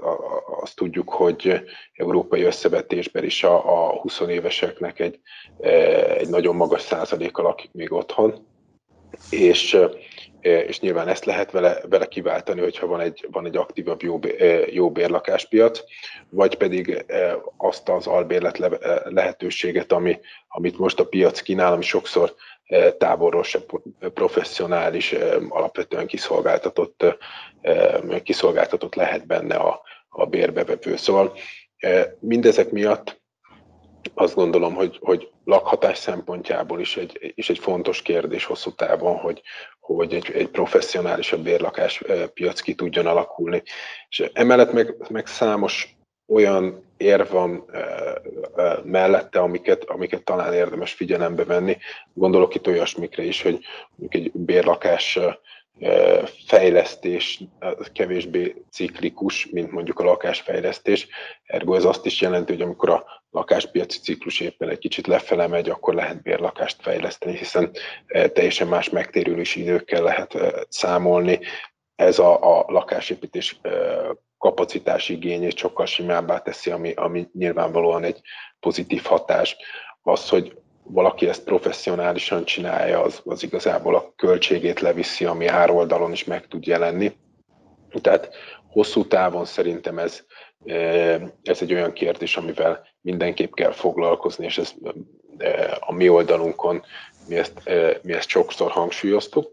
[0.60, 1.62] azt tudjuk, hogy
[1.94, 5.20] európai összevetésben is a, a 20 éveseknek egy,
[6.16, 8.48] egy nagyon magas százaléka lakik még otthon,
[9.30, 9.78] és
[10.40, 14.20] és nyilván ezt lehet vele, vele kiváltani, hogyha van egy, van egy aktívabb jó,
[14.66, 15.80] jó bérlakáspiac,
[16.28, 17.04] vagy pedig
[17.56, 18.58] azt az albérlet
[19.04, 20.18] lehetőséget, ami,
[20.48, 22.34] amit most a piac kínál, ami sokszor
[22.98, 23.58] távolról se
[24.14, 25.14] professzionális,
[25.48, 27.04] alapvetően kiszolgáltatott,
[28.22, 30.96] kiszolgáltatott lehet benne a, a bérbevevő.
[30.96, 31.32] Szóval
[32.20, 33.19] mindezek miatt
[34.14, 39.42] azt gondolom, hogy, hogy lakhatás szempontjából is egy, is egy fontos kérdés hosszú távon, hogy,
[39.80, 42.02] hogy egy, egy professzionálisabb bérlakás
[42.34, 43.62] piac ki tudjon alakulni.
[44.08, 47.64] És emellett meg, meg számos olyan érv van
[48.84, 51.76] mellette, amiket, amiket talán érdemes figyelembe venni.
[52.12, 53.58] Gondolok itt olyasmikre is, hogy
[54.08, 55.18] egy bérlakás
[56.46, 57.42] fejlesztés
[57.92, 61.08] kevésbé ciklikus, mint mondjuk a lakásfejlesztés.
[61.44, 65.70] Ergo ez azt is jelenti, hogy amikor a lakáspiaci ciklus éppen egy kicsit lefele megy,
[65.70, 67.70] akkor lehet bérlakást fejleszteni, hiszen
[68.32, 70.36] teljesen más megtérülési időkkel lehet
[70.68, 71.38] számolni.
[71.94, 73.60] Ez a, a lakásépítés
[74.38, 78.20] kapacitási igényét sokkal simábbá teszi, ami, ami nyilvánvalóan egy
[78.60, 79.56] pozitív hatás.
[80.02, 80.58] Az, hogy
[80.92, 86.66] valaki ezt professzionálisan csinálja, az, az igazából a költségét leviszi, ami ároldalon is meg tud
[86.66, 87.16] jelenni.
[88.00, 88.34] Tehát
[88.70, 90.24] hosszú távon szerintem ez,
[90.64, 90.74] e,
[91.42, 94.72] ez egy olyan kérdés, amivel mindenképp kell foglalkozni, és ez
[95.38, 96.82] e, a mi oldalunkon
[97.28, 99.52] mi ezt, e, mi ezt sokszor hangsúlyoztuk.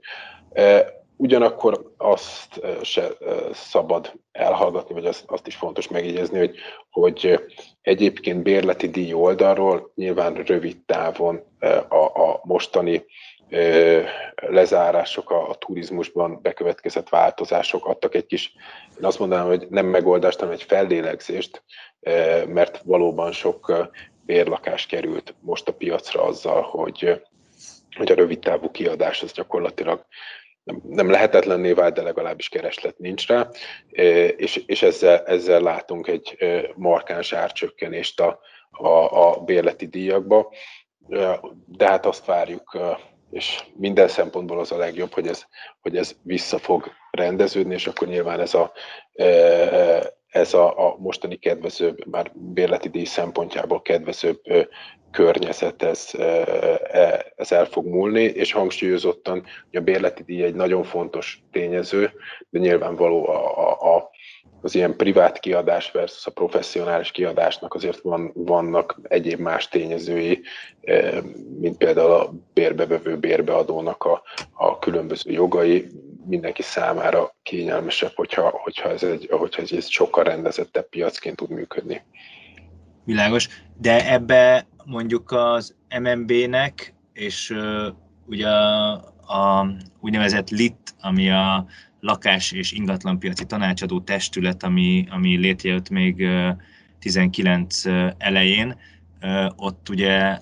[1.20, 3.08] Ugyanakkor azt se
[3.54, 6.56] szabad elhallgatni, vagy azt, azt is fontos megjegyezni, hogy,
[6.90, 7.40] hogy
[7.82, 11.44] egyébként bérleti díj oldalról nyilván rövid távon
[11.90, 13.06] a, a mostani
[14.36, 18.54] lezárások, a, a turizmusban bekövetkezett változások adtak egy kis,
[18.98, 21.64] én azt mondanám, hogy nem megoldást, hanem egy fellélegzést,
[22.48, 23.90] mert valóban sok
[24.26, 27.22] bérlakás került most a piacra azzal, hogy,
[27.96, 30.06] hogy a rövid távú kiadás az gyakorlatilag
[30.68, 33.50] nem, nem lehetetlenné vált, de legalábbis kereslet nincs rá,
[34.38, 36.38] és, és ezzel, ezzel látunk egy
[36.76, 38.40] markáns árcsökkenést a,
[38.72, 40.54] a, a bérleti díjakba,
[41.66, 42.78] de hát azt várjuk,
[43.30, 45.46] és minden szempontból az a legjobb, hogy ez,
[45.82, 48.72] hogy ez vissza fog rendeződni, és akkor nyilván ez a,
[50.30, 54.42] ez a, a mostani kedvezőbb, már bérleti díj szempontjából kedvezőbb
[55.12, 56.10] környezet, ez,
[56.92, 62.12] e, ez el fog múlni, és hangsúlyozottan, hogy a bérleti díj egy nagyon fontos tényező,
[62.50, 64.10] de nyilvánvaló a, a, a
[64.62, 70.42] az ilyen privát kiadás versus a professzionális kiadásnak azért van, vannak egyéb más tényezői,
[71.60, 74.22] mint például a bérbevevő bérbeadónak a,
[74.54, 75.88] a különböző jogai,
[76.28, 82.02] mindenki számára kényelmesebb, hogyha, hogyha, ez egy, hogyha ez egy sokkal rendezettebb piacként tud működni.
[83.04, 87.88] Világos, de ebbe mondjuk az MNB-nek, és uh,
[88.26, 89.68] ugye a,
[90.00, 91.66] úgynevezett LIT, ami a
[92.00, 96.50] lakás és ingatlanpiaci tanácsadó testület, ami, ami létrejött még uh,
[97.00, 97.84] 19
[98.18, 98.80] elején,
[99.56, 100.40] ott ugye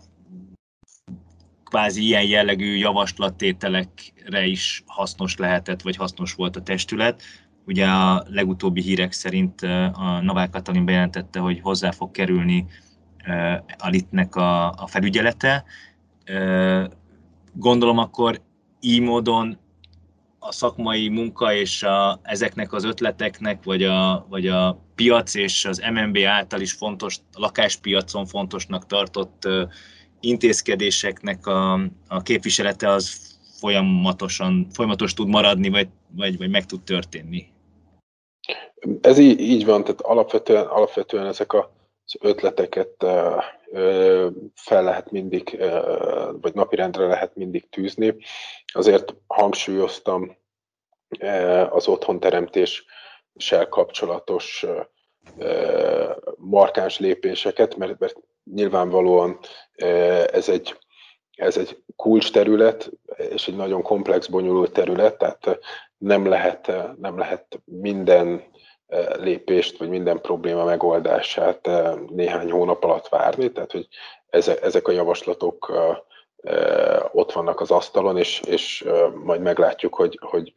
[1.65, 7.21] kvázi ilyen jellegű javaslattételekre is hasznos lehetett, vagy hasznos volt a testület.
[7.65, 9.61] Ugye a legutóbbi hírek szerint
[9.93, 12.65] a Novák Katalin bejelentette, hogy hozzá fog kerülni
[13.77, 15.63] a litnek a, a felügyelete.
[17.53, 18.41] Gondolom akkor
[18.79, 19.57] így módon
[20.39, 25.83] a szakmai munka és a, ezeknek az ötleteknek, vagy a, vagy a piac és az
[25.93, 29.47] MNB által is fontos, a lakáspiacon fontosnak tartott
[30.25, 31.73] intézkedéseknek a,
[32.07, 37.53] a képviselete az folyamatosan, folyamatos tud maradni, vagy, vagy, vagy meg tud történni.
[39.01, 41.73] Ez így, így van, tehát alapvetően, alapvetően ezek a,
[42.05, 43.03] az ötleteket
[44.55, 45.63] fel lehet mindig,
[46.41, 48.15] vagy napirendre lehet mindig tűzni.
[48.73, 50.37] Azért hangsúlyoztam
[51.69, 54.65] az otthonteremtéssel kapcsolatos
[56.37, 58.15] markáns lépéseket, mert, mert
[58.53, 59.39] nyilvánvalóan
[60.31, 60.77] ez egy,
[61.35, 65.59] ez egy kulcs terület, és egy nagyon komplex, bonyolult terület, tehát
[65.97, 68.43] nem lehet, nem lehet minden
[69.19, 71.69] lépést, vagy minden probléma megoldását
[72.09, 73.87] néhány hónap alatt várni, tehát hogy
[74.61, 75.71] ezek a javaslatok
[77.11, 78.85] ott vannak az asztalon, és, és
[79.23, 80.53] majd meglátjuk, hogy, hogy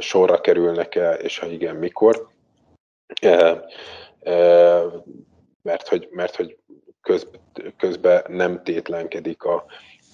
[0.00, 2.28] sorra kerülnek-e, és ha igen, mikor.
[5.62, 6.58] Mert hogy, mert hogy
[7.06, 7.26] köz,
[7.76, 9.64] közben nem tétlenkedik a,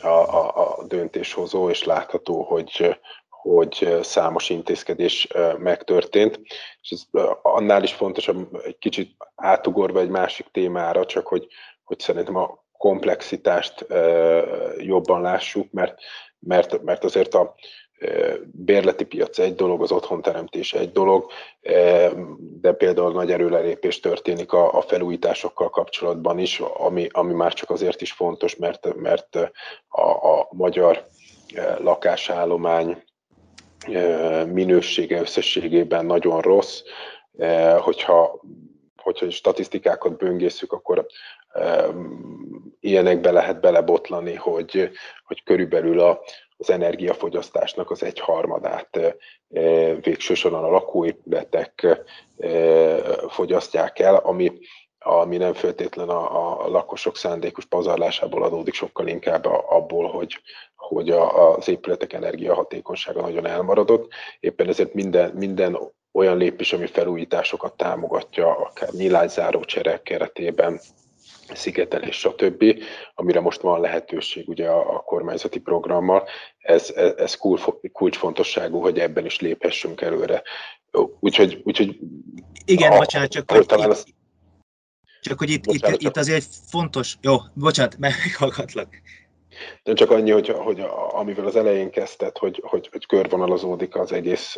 [0.00, 5.28] a, a, a döntéshozó, és látható, hogy, hogy számos intézkedés
[5.58, 6.40] megtörtént.
[6.82, 11.46] És ez annál is fontosabb, egy kicsit átugorva egy másik témára, csak hogy,
[11.84, 13.86] hogy szerintem a komplexitást
[14.78, 16.00] jobban lássuk, mert,
[16.38, 17.54] mert, mert azért a,
[18.52, 21.30] bérleti piac egy dolog, az otthonteremtés egy dolog,
[22.60, 28.12] de például nagy erőlerépés történik a, felújításokkal kapcsolatban is, ami, ami már csak azért is
[28.12, 29.36] fontos, mert, mert
[29.88, 31.06] a, a magyar
[31.78, 33.02] lakásállomány
[34.46, 36.80] minősége összességében nagyon rossz.
[37.78, 38.40] Hogyha,
[38.96, 41.06] hogyha statisztikákat böngészük, akkor
[42.80, 44.90] ilyenekbe lehet belebotlani, hogy,
[45.24, 46.20] hogy körülbelül a,
[46.62, 49.16] az energiafogyasztásnak az egyharmadát
[50.00, 52.04] végső soron a lakóépületek
[53.28, 54.52] fogyasztják el, ami,
[54.98, 60.40] ami nem feltétlen a, a lakosok szándékos pazarlásából adódik, sokkal inkább abból, hogy,
[60.76, 64.12] hogy a, az épületek energiahatékonysága nagyon elmaradott.
[64.40, 65.78] Éppen ezért minden, minden
[66.12, 70.80] olyan lépés, ami felújításokat támogatja, akár nyilányzáró cserek keretében,
[71.54, 72.64] szigetelés, stb.,
[73.14, 77.38] amire most van lehetőség ugye a, a kormányzati programmal, ez, ez, ez
[77.92, 80.42] kulcsfontosságú, hogy ebben is léphessünk előre.
[81.20, 81.98] Úgyhogy, úgyhogy
[82.64, 84.04] igen, a, bocsánat, csak hogy talán itt, az...
[85.20, 86.10] csak hogy itt, bocsánat, itt, csak...
[86.10, 88.88] itt azért fontos, jó, bocsánat, meghallgatlak.
[89.82, 94.56] De csak annyi, hogy, hogy amivel az elején kezdted, hogy, hogy, hogy körvonalazódik az egész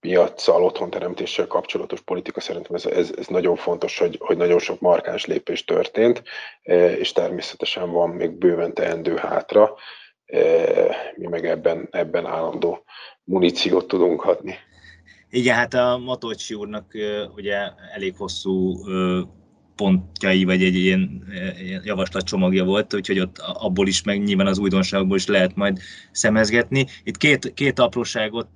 [0.00, 5.26] piacsal, otthonteremtéssel kapcsolatos politika, szerintem ez, ez, ez nagyon fontos, hogy, hogy nagyon sok markáns
[5.26, 6.22] lépés történt,
[6.62, 9.74] e, és természetesen van még bőven teendő hátra,
[10.26, 10.42] e,
[11.16, 12.84] mi meg ebben, ebben állandó
[13.24, 14.54] muníciót tudunk adni.
[15.30, 16.92] Igen, hát a Matolcsi úrnak
[17.36, 17.56] ugye
[17.94, 18.76] elég hosszú
[19.80, 21.24] pontjai, vagy egy ilyen
[21.84, 25.78] javaslatcsomagja volt, úgyhogy ott abból is, meg nyilván az újdonságokból is lehet majd
[26.10, 26.86] szemezgetni.
[27.04, 28.48] Itt két, két apróságot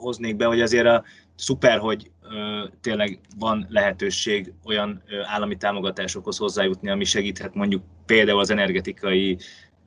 [0.00, 6.36] hoznék be, hogy azért a szuper, hogy ö, tényleg van lehetőség olyan ö, állami támogatásokhoz
[6.36, 9.38] hozzájutni, ami segíthet mondjuk például az energetikai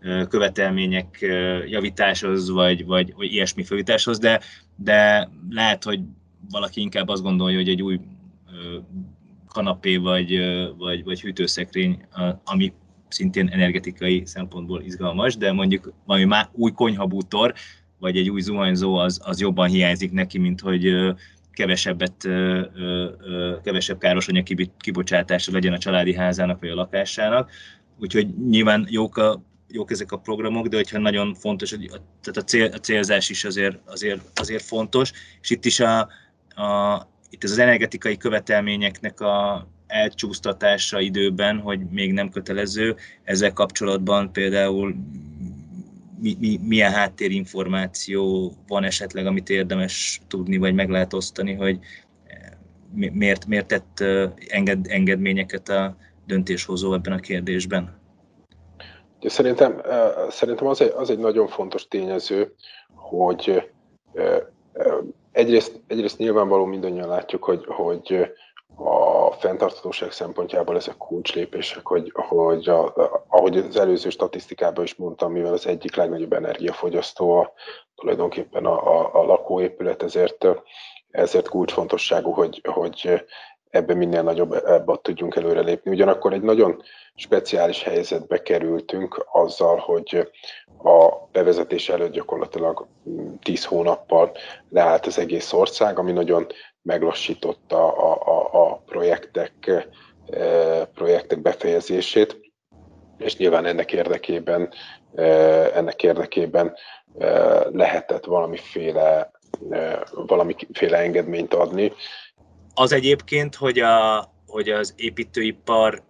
[0.02, 4.42] ö, követelmények ö, javításhoz, vagy, vagy, vagy ilyesmi fölításhoz, de,
[4.76, 6.00] de lehet, hogy
[6.50, 8.00] valaki inkább azt gondolja, hogy egy új
[8.54, 8.78] ö,
[9.48, 10.40] kanapé vagy,
[10.78, 12.06] vagy, vagy hűtőszekrény,
[12.46, 12.74] ami
[13.08, 17.54] szintén energetikai szempontból izgalmas, de mondjuk valami már új konyhabútor,
[18.04, 21.14] vagy egy új zuhanyzó az, az jobban hiányzik neki, mint hogy
[21.52, 22.28] kevesebbet,
[23.64, 27.52] kevesebb károsanyag kibocsátása legyen a családi házának vagy a lakásának.
[28.00, 32.38] Úgyhogy nyilván jók, a, jók ezek a programok, de hogyha nagyon fontos, hogy a, tehát
[32.38, 35.12] a, cél, a célzás is azért, azért, azért fontos,
[35.42, 36.00] és itt is a,
[36.56, 44.96] a, itt az energetikai követelményeknek a elcsúsztatása időben, hogy még nem kötelező, ezzel kapcsolatban például
[46.24, 51.80] mi, mi, milyen háttérinformáció van esetleg, amit érdemes tudni, vagy meg lehet osztani, hogy
[52.26, 58.02] eh, miért, miért tett eh, enged, engedményeket a döntéshozó ebben a kérdésben?
[59.22, 62.54] Szerintem, eh, szerintem az, egy, az egy nagyon fontos tényező,
[62.96, 63.72] hogy
[65.32, 68.32] egyrészt, egyrészt nyilvánvaló mindannyian látjuk, hogy, hogy
[68.76, 72.94] a fenntarthatóság szempontjából ezek kulcslépések, hogy, hogy a,
[73.28, 77.54] ahogy az előző statisztikában is mondtam, mivel az egyik legnagyobb energiafogyasztó a,
[77.96, 80.48] tulajdonképpen a, a, a lakóépület, ezért,
[81.12, 83.24] ezért kulcsfontosságú, hogy, hogy
[83.70, 85.92] ebben minél nagyobb ebben tudjunk előrelépni.
[85.92, 86.82] Ugyanakkor egy nagyon
[87.16, 90.32] speciális helyzetbe kerültünk azzal, hogy
[90.84, 92.88] a bevezetés előtt gyakorlatilag
[93.42, 94.32] 10 hónappal
[94.70, 96.48] leállt az egész ország, ami nagyon
[96.84, 99.68] meglassította a, a, a projektek,
[100.28, 102.52] e, projektek befejezését,
[103.18, 104.74] és nyilván ennek érdekében,
[105.16, 105.24] e,
[105.78, 106.74] ennek érdekében
[107.20, 107.28] e,
[107.70, 109.32] lehetett valamiféle,
[110.14, 111.92] valamiféle engedményt adni.
[112.74, 116.04] Az egyébként, hogy, a, hogy az építőipar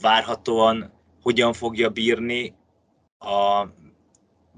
[0.00, 2.54] várhatóan hogyan fogja bírni
[3.18, 3.66] a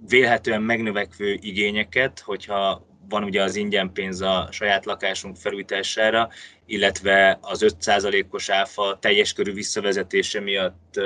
[0.09, 6.29] vélhetően megnövekvő igényeket, hogyha van ugye az ingyen pénz a saját lakásunk felújítására,
[6.67, 11.01] illetve az 5%-os áfa teljes körű visszavezetése miatt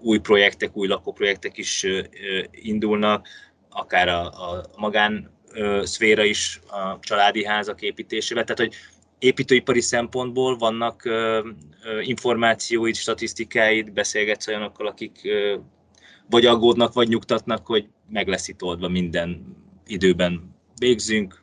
[0.00, 1.86] új projektek, új lakóprojektek is
[2.50, 3.28] indulnak,
[3.68, 5.30] akár a, a magán
[5.82, 8.44] szféra is a családi házak építésével.
[8.44, 8.74] Tehát, hogy
[9.18, 11.08] építőipari szempontból vannak
[12.00, 15.20] információid, statisztikáid, beszélgetsz olyanokkal, akik
[16.30, 21.42] vagy aggódnak, vagy nyugtatnak, hogy meg lesz itt oldva minden időben végzünk,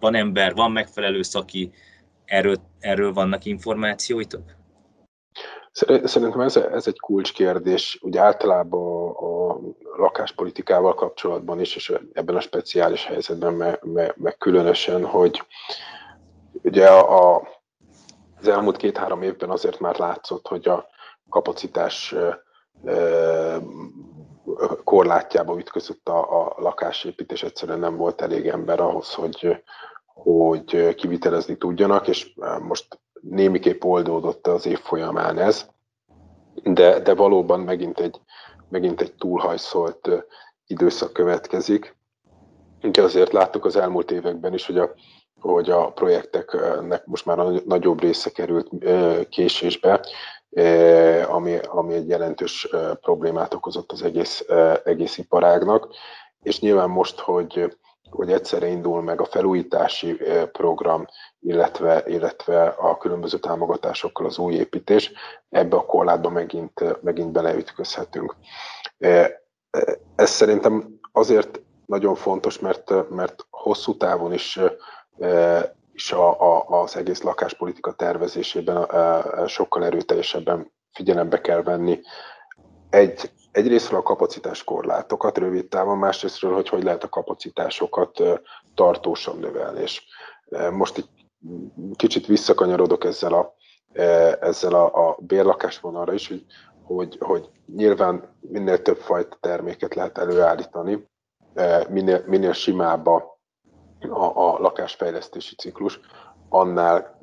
[0.00, 1.70] van ember, van megfelelő szaki,
[2.24, 4.42] erről, erről vannak információitok?
[6.04, 9.60] Szerintem ez, ez egy kulcskérdés, ugye általában a, a
[9.96, 15.42] lakáspolitikával kapcsolatban is, és ebben a speciális helyzetben meg, meg, meg különösen, hogy
[16.62, 17.48] ugye a, a,
[18.40, 20.86] az elmúlt két-három évben azért már látszott, hogy a
[21.28, 22.14] kapacitás
[24.84, 29.64] korlátjába ütközött a, a lakásépítés, egyszerűen nem volt elég ember ahhoz, hogy,
[30.06, 35.66] hogy kivitelezni tudjanak, és most némiképp oldódott az év folyamán ez,
[36.62, 38.20] de, de valóban megint egy,
[38.68, 40.10] megint egy túlhajszolt
[40.66, 41.96] időszak következik.
[42.82, 44.94] Ugye azért láttuk az elmúlt években is, hogy a,
[45.40, 48.68] hogy a projekteknek most már a nagyobb része került
[49.28, 50.00] késésbe,
[51.28, 52.68] ami, ami egy jelentős
[53.00, 54.44] problémát okozott az egész,
[54.84, 55.88] egész iparágnak.
[56.42, 57.76] És nyilván most, hogy,
[58.10, 60.20] hogy egyszerre indul meg a felújítási
[60.52, 61.06] program,
[61.40, 65.12] illetve, illetve a különböző támogatásokkal az új építés,
[65.48, 68.36] ebbe a korlátba megint, megint beleütközhetünk.
[70.16, 74.60] Ez szerintem azért nagyon fontos, mert, mert hosszú távon is,
[75.98, 78.88] is a, a, az egész lakáspolitika tervezésében
[79.46, 82.00] sokkal erőteljesebben figyelembe kell venni
[82.90, 88.22] egy, egyrésztről a kapacitáskorlátokat rövid távon, másrésztről, hogy hogy lehet a kapacitásokat
[88.74, 89.80] tartósan növelni.
[89.80, 90.02] És
[90.72, 91.08] most egy
[91.96, 93.54] kicsit visszakanyarodok ezzel a,
[94.40, 96.44] ezzel a, a bérlakásvonalra is, hogy,
[96.82, 101.08] hogy, hogy nyilván minél több fajta terméket lehet előállítani,
[101.88, 103.37] minél, minél simább a,
[104.10, 106.00] a lakásfejlesztési ciklus,
[106.48, 107.20] annál,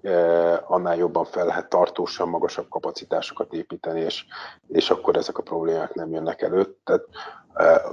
[0.67, 4.26] annál jobban fel lehet tartósan magasabb kapacitásokat építeni, és,
[4.67, 6.78] és akkor ezek a problémák nem jönnek elő.
[6.84, 7.03] Tehát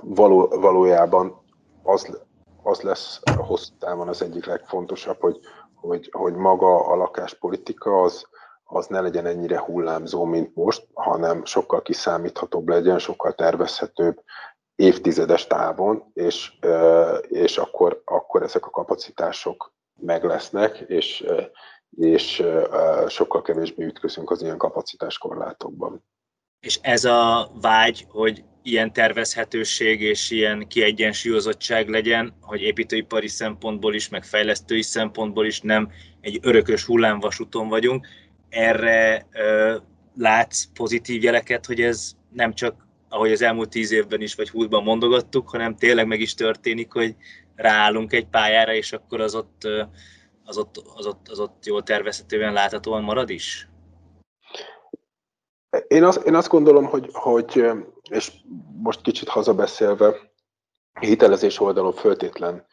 [0.01, 1.43] való, valójában
[1.83, 2.19] az,
[2.63, 5.39] az lesz hosszú távon az egyik legfontosabb, hogy,
[5.75, 8.27] hogy, hogy maga a lakáspolitika az,
[8.65, 14.23] az ne legyen ennyire hullámzó, mint most, hanem sokkal kiszámíthatóbb legyen, sokkal tervezhetőbb
[14.77, 16.53] évtizedes távon, és,
[17.29, 21.25] és akkor, akkor ezek a kapacitások meg lesznek, és,
[21.97, 22.43] és
[23.09, 26.05] sokkal kevésbé ütközünk az ilyen kapacitáskorlátokban.
[26.61, 34.09] És ez a vágy, hogy ilyen tervezhetőség és ilyen kiegyensúlyozottság legyen, hogy építőipari szempontból is,
[34.09, 38.07] meg fejlesztői szempontból is nem egy örökös hullámvasúton vagyunk.
[38.49, 39.77] Erre ö,
[40.15, 44.83] látsz pozitív jeleket, hogy ez nem csak, ahogy az elmúlt tíz évben is, vagy húszban
[44.83, 47.17] mondogattuk, hanem tényleg meg is történik, hogy
[47.55, 49.69] ráállunk egy pályára, és akkor az ott,
[50.45, 53.69] az ott, az ott, az ott jól tervezhetően láthatóan marad is?
[55.89, 57.65] Én azt, én azt gondolom, hogy, hogy,
[58.11, 58.33] és
[58.83, 60.15] most kicsit hazabeszélve,
[61.01, 62.67] hitelezés oldalon föltétlen,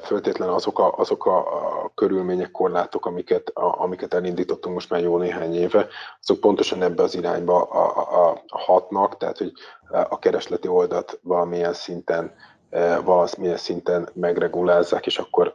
[0.00, 5.54] föltétlen azok a, azok a, körülmények, korlátok, amiket, a, amiket elindítottunk most már jó néhány
[5.54, 5.86] éve,
[6.20, 9.52] azok pontosan ebbe az irányba a, a, a hatnak, tehát hogy
[9.88, 12.34] a keresleti oldalt valamilyen szinten
[13.04, 15.52] valamilyen szinten megregulázzák, és akkor,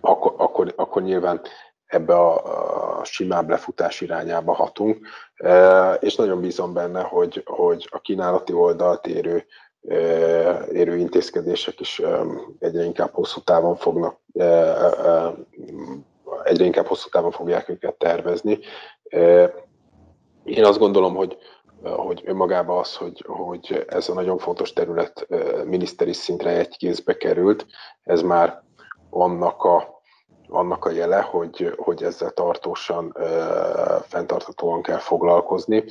[0.00, 1.40] akkor, akkor, akkor nyilván
[1.86, 5.06] ebbe a, a simább lefutás irányába hatunk,
[6.00, 9.46] és nagyon bízom benne, hogy, hogy a kínálati oldalt érő,
[10.72, 12.02] érő intézkedések is
[12.58, 14.18] egyre inkább hosszú távon fognak,
[16.42, 18.58] egyre inkább hosszú távon fogják őket tervezni.
[20.44, 21.36] Én azt gondolom, hogy,
[21.82, 25.26] hogy önmagában az, hogy, hogy ez a nagyon fontos terület
[25.64, 27.66] miniszteri szintre egy kézbe került,
[28.02, 28.62] ez már
[29.10, 30.02] annak a,
[30.48, 33.16] annak a jele, hogy, hogy ezzel tartósan,
[34.02, 35.84] fenntarthatóan kell foglalkozni,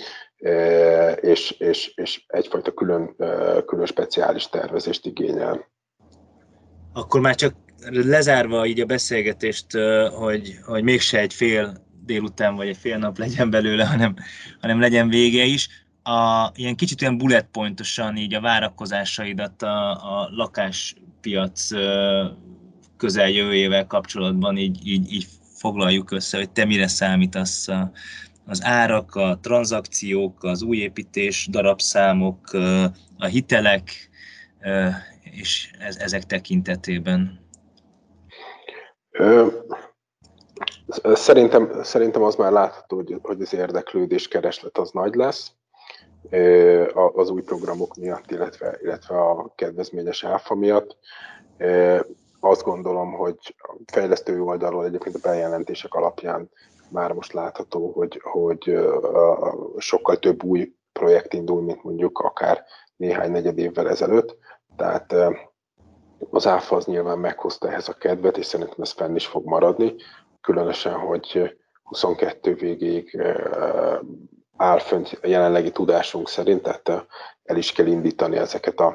[1.21, 3.15] és, és, és egyfajta külön,
[3.65, 5.73] külön speciális tervezést igényel.
[6.93, 7.55] Akkor már csak
[7.89, 9.65] lezárva így a beszélgetést,
[10.13, 14.15] hogy, hogy mégse egy fél délután vagy egy fél nap legyen belőle, hanem,
[14.61, 15.69] hanem legyen vége is.
[16.03, 21.67] A, ilyen kicsit olyan bullet pointosan így a várakozásaidat a, a lakáspiac
[22.97, 25.27] közeljövőjével kapcsolatban így, így, így
[25.57, 27.67] foglaljuk össze, hogy te mire számítasz
[28.45, 32.53] az árak, a tranzakciók, az új építés, darabszámok,
[33.17, 34.09] a hitelek,
[35.21, 37.39] és ezek tekintetében.
[41.13, 45.51] Szerintem, szerintem az már látható, hogy, hogy az érdeklődés kereslet az nagy lesz
[47.13, 50.97] az új programok miatt, illetve, illetve a kedvezményes áfa miatt.
[52.39, 56.49] Azt gondolom, hogy a fejlesztői oldalról egyébként a bejelentések alapján
[56.91, 58.77] már most látható, hogy, hogy
[59.77, 62.63] sokkal több új projekt indul, mint mondjuk akár
[62.95, 64.37] néhány negyed évvel ezelőtt.
[64.75, 65.15] Tehát
[66.29, 69.95] az áfa az nyilván meghozta ehhez a kedvet, és szerintem ez fenn is fog maradni
[70.41, 73.21] különösen, hogy 22 végéig
[74.57, 77.07] áll fönt a jelenlegi tudásunk szerint, tehát
[77.43, 78.93] el is kell indítani ezeket a,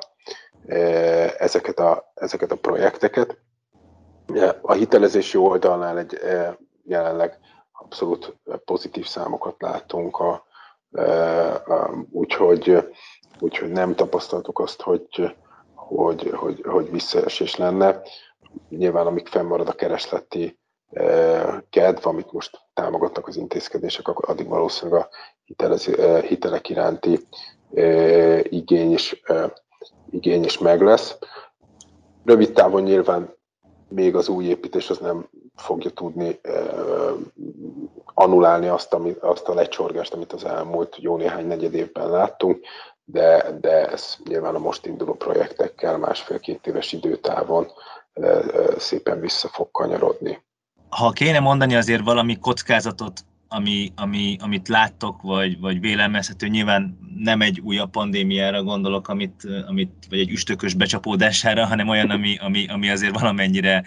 [1.39, 3.39] ezeket a, ezeket a projekteket.
[4.63, 6.19] A hitelezési oldalnál egy
[6.85, 7.39] jelenleg
[7.83, 10.45] abszolút pozitív számokat látunk, a,
[11.67, 12.89] a, úgyhogy,
[13.41, 15.37] úgyhogy nem tapasztaltuk azt, hogy,
[15.75, 18.03] hogy, hogy, hogy visszaesés lenne.
[18.69, 20.59] Nyilván amíg fennmarad a keresleti
[21.71, 25.09] kedv, amit most támogatnak az intézkedések, addig valószínűleg a
[25.45, 25.85] hitelez,
[26.21, 27.27] hitelek iránti
[28.43, 29.23] igény is,
[30.11, 31.19] igény is meg lesz.
[32.25, 33.35] Rövid távon nyilván
[33.89, 36.41] még az új építés az nem fogja tudni
[38.15, 42.65] annulálni azt, ami, azt a lecsorgást, amit az elmúlt jó néhány negyed évben láttunk,
[43.05, 47.67] de, de ez nyilván a most induló projektekkel másfél-két éves időtávon
[48.77, 50.43] szépen vissza fog kanyarodni.
[50.89, 57.41] Ha kéne mondani azért valami kockázatot, ami, ami, amit láttok, vagy, vagy vélelmezhető, nyilván nem
[57.41, 62.91] egy újabb pandémiára gondolok, amit, amit, vagy egy üstökös becsapódására, hanem olyan, ami, ami, ami
[62.91, 63.85] azért valamennyire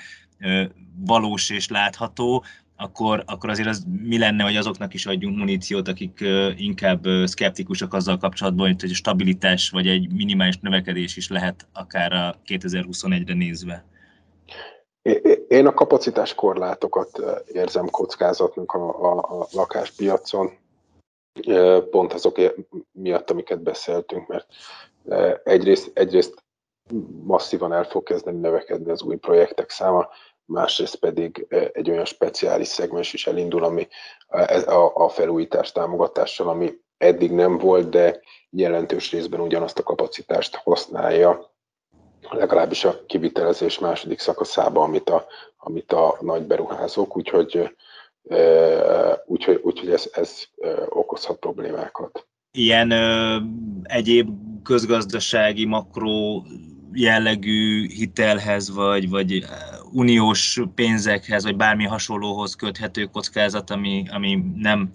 [1.06, 2.44] valós és látható,
[2.76, 6.24] akkor, akkor azért az mi lenne, hogy azoknak is adjunk muníciót, akik
[6.58, 13.34] inkább szkeptikusak azzal kapcsolatban, hogy stabilitás vagy egy minimális növekedés is lehet akár a 2021-re
[13.34, 13.86] nézve.
[15.48, 17.22] Én a kapacitás korlátokat
[17.52, 20.52] érzem kockázatnak a, a, a lakáspiacon,
[21.90, 22.38] pont azok
[22.92, 24.48] miatt, amiket beszéltünk, mert
[25.44, 26.44] egyrészt, egyrészt
[27.24, 30.08] masszívan el fog kezdeni növekedni az új projektek száma,
[30.46, 33.88] másrészt pedig egy olyan speciális szegmens is elindul, ami
[34.94, 38.20] a felújítás támogatással, ami eddig nem volt, de
[38.50, 41.52] jelentős részben ugyanazt a kapacitást használja,
[42.30, 45.26] legalábbis a kivitelezés második szakaszában, amit a,
[45.58, 47.76] amit a nagy beruházók, úgyhogy,
[49.26, 50.44] úgyhogy, úgyhogy ez, ez
[50.90, 52.28] okozhat problémákat.
[52.58, 53.38] Ilyen ö,
[53.84, 54.30] egyéb
[54.64, 56.44] közgazdasági, makró
[56.94, 59.46] jellegű hitelhez, vagy, vagy
[59.92, 64.90] uniós pénzekhez, vagy bármi hasonlóhoz köthető kockázat, ami, ami nem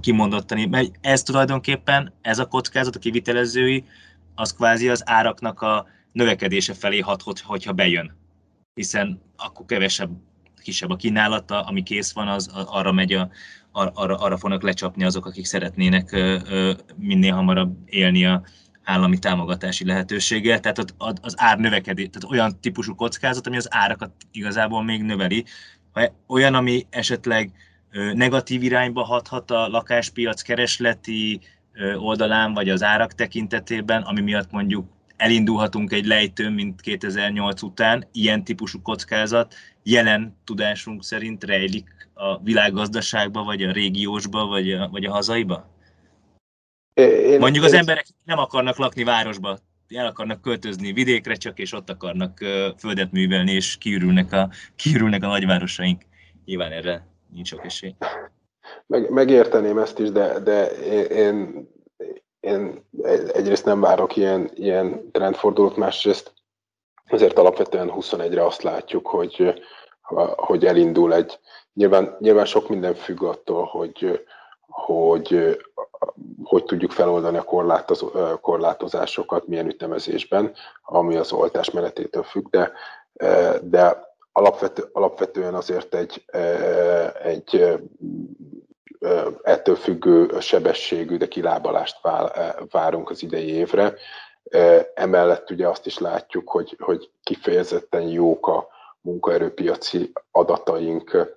[0.00, 0.68] kimondottan.
[0.68, 3.84] Mert ez tulajdonképpen, ez a kockázat, a kivitelezői,
[4.34, 8.16] az kvázi az áraknak a növekedése felé hat, hogyha bejön.
[8.74, 10.10] Hiszen akkor kevesebb,
[10.62, 13.30] kisebb a kínálata, ami kész van, az arra megy a,
[13.72, 16.16] arra, arra fognak lecsapni azok, akik szeretnének
[16.96, 18.42] minél hamarabb élni a,
[18.84, 24.82] állami támogatási lehetőséggel, tehát az ár növekedés, tehát olyan típusú kockázat, ami az árakat igazából
[24.82, 25.44] még növeli.
[26.26, 27.52] Olyan, ami esetleg
[28.14, 31.40] negatív irányba hathat a lakáspiac keresleti
[31.96, 38.44] oldalán, vagy az árak tekintetében, ami miatt mondjuk elindulhatunk egy lejtőn, mint 2008 után, ilyen
[38.44, 45.12] típusú kockázat jelen tudásunk szerint rejlik a világgazdaságba, vagy a régiósba, vagy a, vagy a
[45.12, 45.71] hazaiba?
[46.94, 47.78] Én, Mondjuk az én...
[47.78, 52.38] emberek nem akarnak lakni városba, el akarnak költözni vidékre csak, és ott akarnak
[52.78, 56.02] földet művelni, és kiürülnek a, kiürülnek a nagyvárosaink.
[56.44, 57.94] Nyilván erre nincs sok esély.
[58.86, 60.70] Meg, megérteném ezt is, de, de
[61.08, 61.68] én,
[62.40, 62.84] én
[63.32, 66.32] egyrészt nem várok ilyen, ilyen trendfordulót, másrészt
[67.08, 69.62] azért alapvetően 21-re azt látjuk, hogy,
[70.36, 71.38] hogy elindul egy,
[71.74, 74.24] nyilván, nyilván sok minden függ attól, hogy,
[74.72, 75.58] hogy
[76.44, 78.04] hogy tudjuk feloldani a korlátoz,
[78.40, 82.72] korlátozásokat, milyen ütemezésben, ami az oltás menetétől függ, de,
[83.62, 86.24] de alapvető, alapvetően azért egy,
[87.22, 87.78] egy
[89.42, 92.00] ettől függő sebességű, de kilábalást
[92.70, 93.94] várunk az idei évre.
[94.94, 98.68] Emellett ugye azt is látjuk, hogy, hogy kifejezetten jók a
[99.00, 101.36] munkaerőpiaci adataink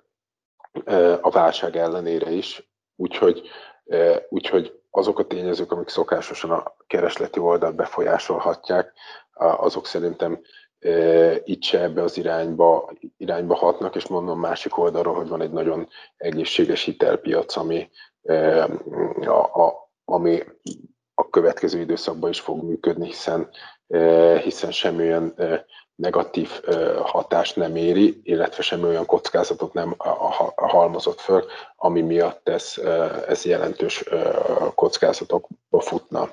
[1.20, 3.50] a válság ellenére is, úgyhogy
[4.28, 8.92] Úgyhogy azok a tényezők, amik szokásosan a keresleti oldalt befolyásolhatják,
[9.34, 10.40] azok szerintem
[11.44, 15.88] itt se ebbe az irányba, irányba hatnak, és mondom másik oldalról, hogy van egy nagyon
[16.16, 17.90] egészséges hitelpiac, ami,
[19.24, 20.42] a, a, ami
[21.14, 23.48] a következő időszakban is fog működni, hiszen,
[24.42, 25.34] hiszen semmilyen
[25.96, 26.50] negatív
[27.04, 29.94] hatást nem éri, illetve sem olyan kockázatot nem
[30.54, 31.44] halmozott föl,
[31.76, 32.74] ami miatt ez,
[33.28, 34.04] ez jelentős
[34.74, 36.30] kockázatokba futna.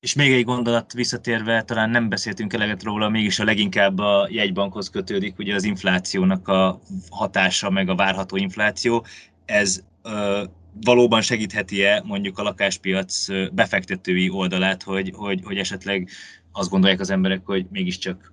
[0.00, 4.90] És még egy gondolat visszatérve, talán nem beszéltünk eleget róla, mégis a leginkább a jegybankhoz
[4.90, 6.80] kötődik, ugye az inflációnak a
[7.10, 9.04] hatása, meg a várható infláció.
[9.44, 10.42] Ez ö,
[10.80, 16.08] valóban segítheti-e mondjuk a lakáspiac befektetői oldalát, hogy, hogy, hogy esetleg
[16.52, 18.32] azt gondolják az emberek, hogy mégiscsak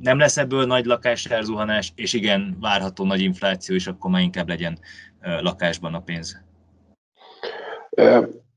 [0.00, 4.78] nem lesz ebből nagy lakásárzuhanás, és igen, várható nagy infláció, és akkor már inkább legyen
[5.40, 6.42] lakásban a pénz.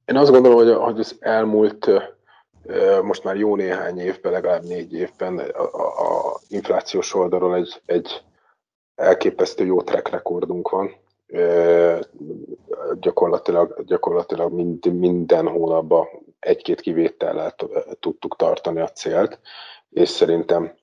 [0.06, 1.90] Én azt gondolom, hogy, hogy az elmúlt
[3.02, 8.22] most már jó néhány évben, legalább négy évben a, a, a inflációs oldalon egy, egy
[8.96, 10.92] elképesztő jó track rekordunk van.
[13.00, 16.08] Gyakorlatilag, gyakorlatilag mind, minden hónapban
[16.40, 17.56] egy-két kivétellel
[18.00, 19.40] tudtuk tartani a célt,
[19.90, 20.74] és szerintem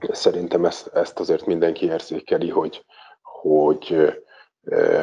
[0.00, 2.84] Szerintem ezt, ezt azért mindenki érzékeli, hogy,
[3.22, 3.96] hogy,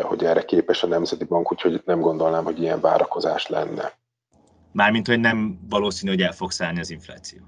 [0.02, 3.98] hogy erre képes a Nemzeti Bank, úgyhogy nem gondolnám, hogy ilyen várakozás lenne.
[4.72, 7.40] Mármint, hogy nem valószínű, hogy el fog szállni az infláció.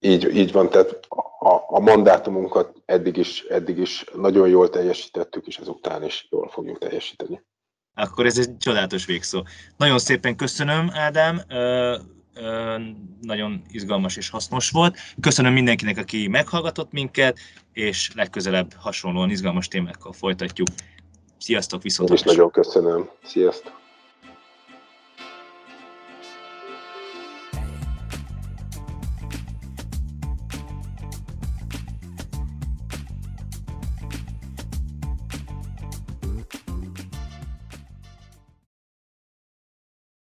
[0.00, 1.06] Így, így van, tehát
[1.38, 6.78] a, a mandátumunkat eddig is, eddig is nagyon jól teljesítettük, és ezután is jól fogjuk
[6.78, 7.44] teljesíteni.
[7.94, 9.42] akkor ez egy csodálatos végszó.
[9.76, 11.40] Nagyon szépen köszönöm, Ádám,
[13.20, 14.98] nagyon izgalmas és hasznos volt.
[15.20, 17.38] Köszönöm mindenkinek, aki meghallgatott minket,
[17.72, 20.68] és legközelebb hasonlóan izgalmas témákkal folytatjuk.
[21.38, 22.08] Sziasztok, viszont!
[22.08, 23.10] Én is nagyon köszönöm.
[23.22, 23.85] Sziasztok!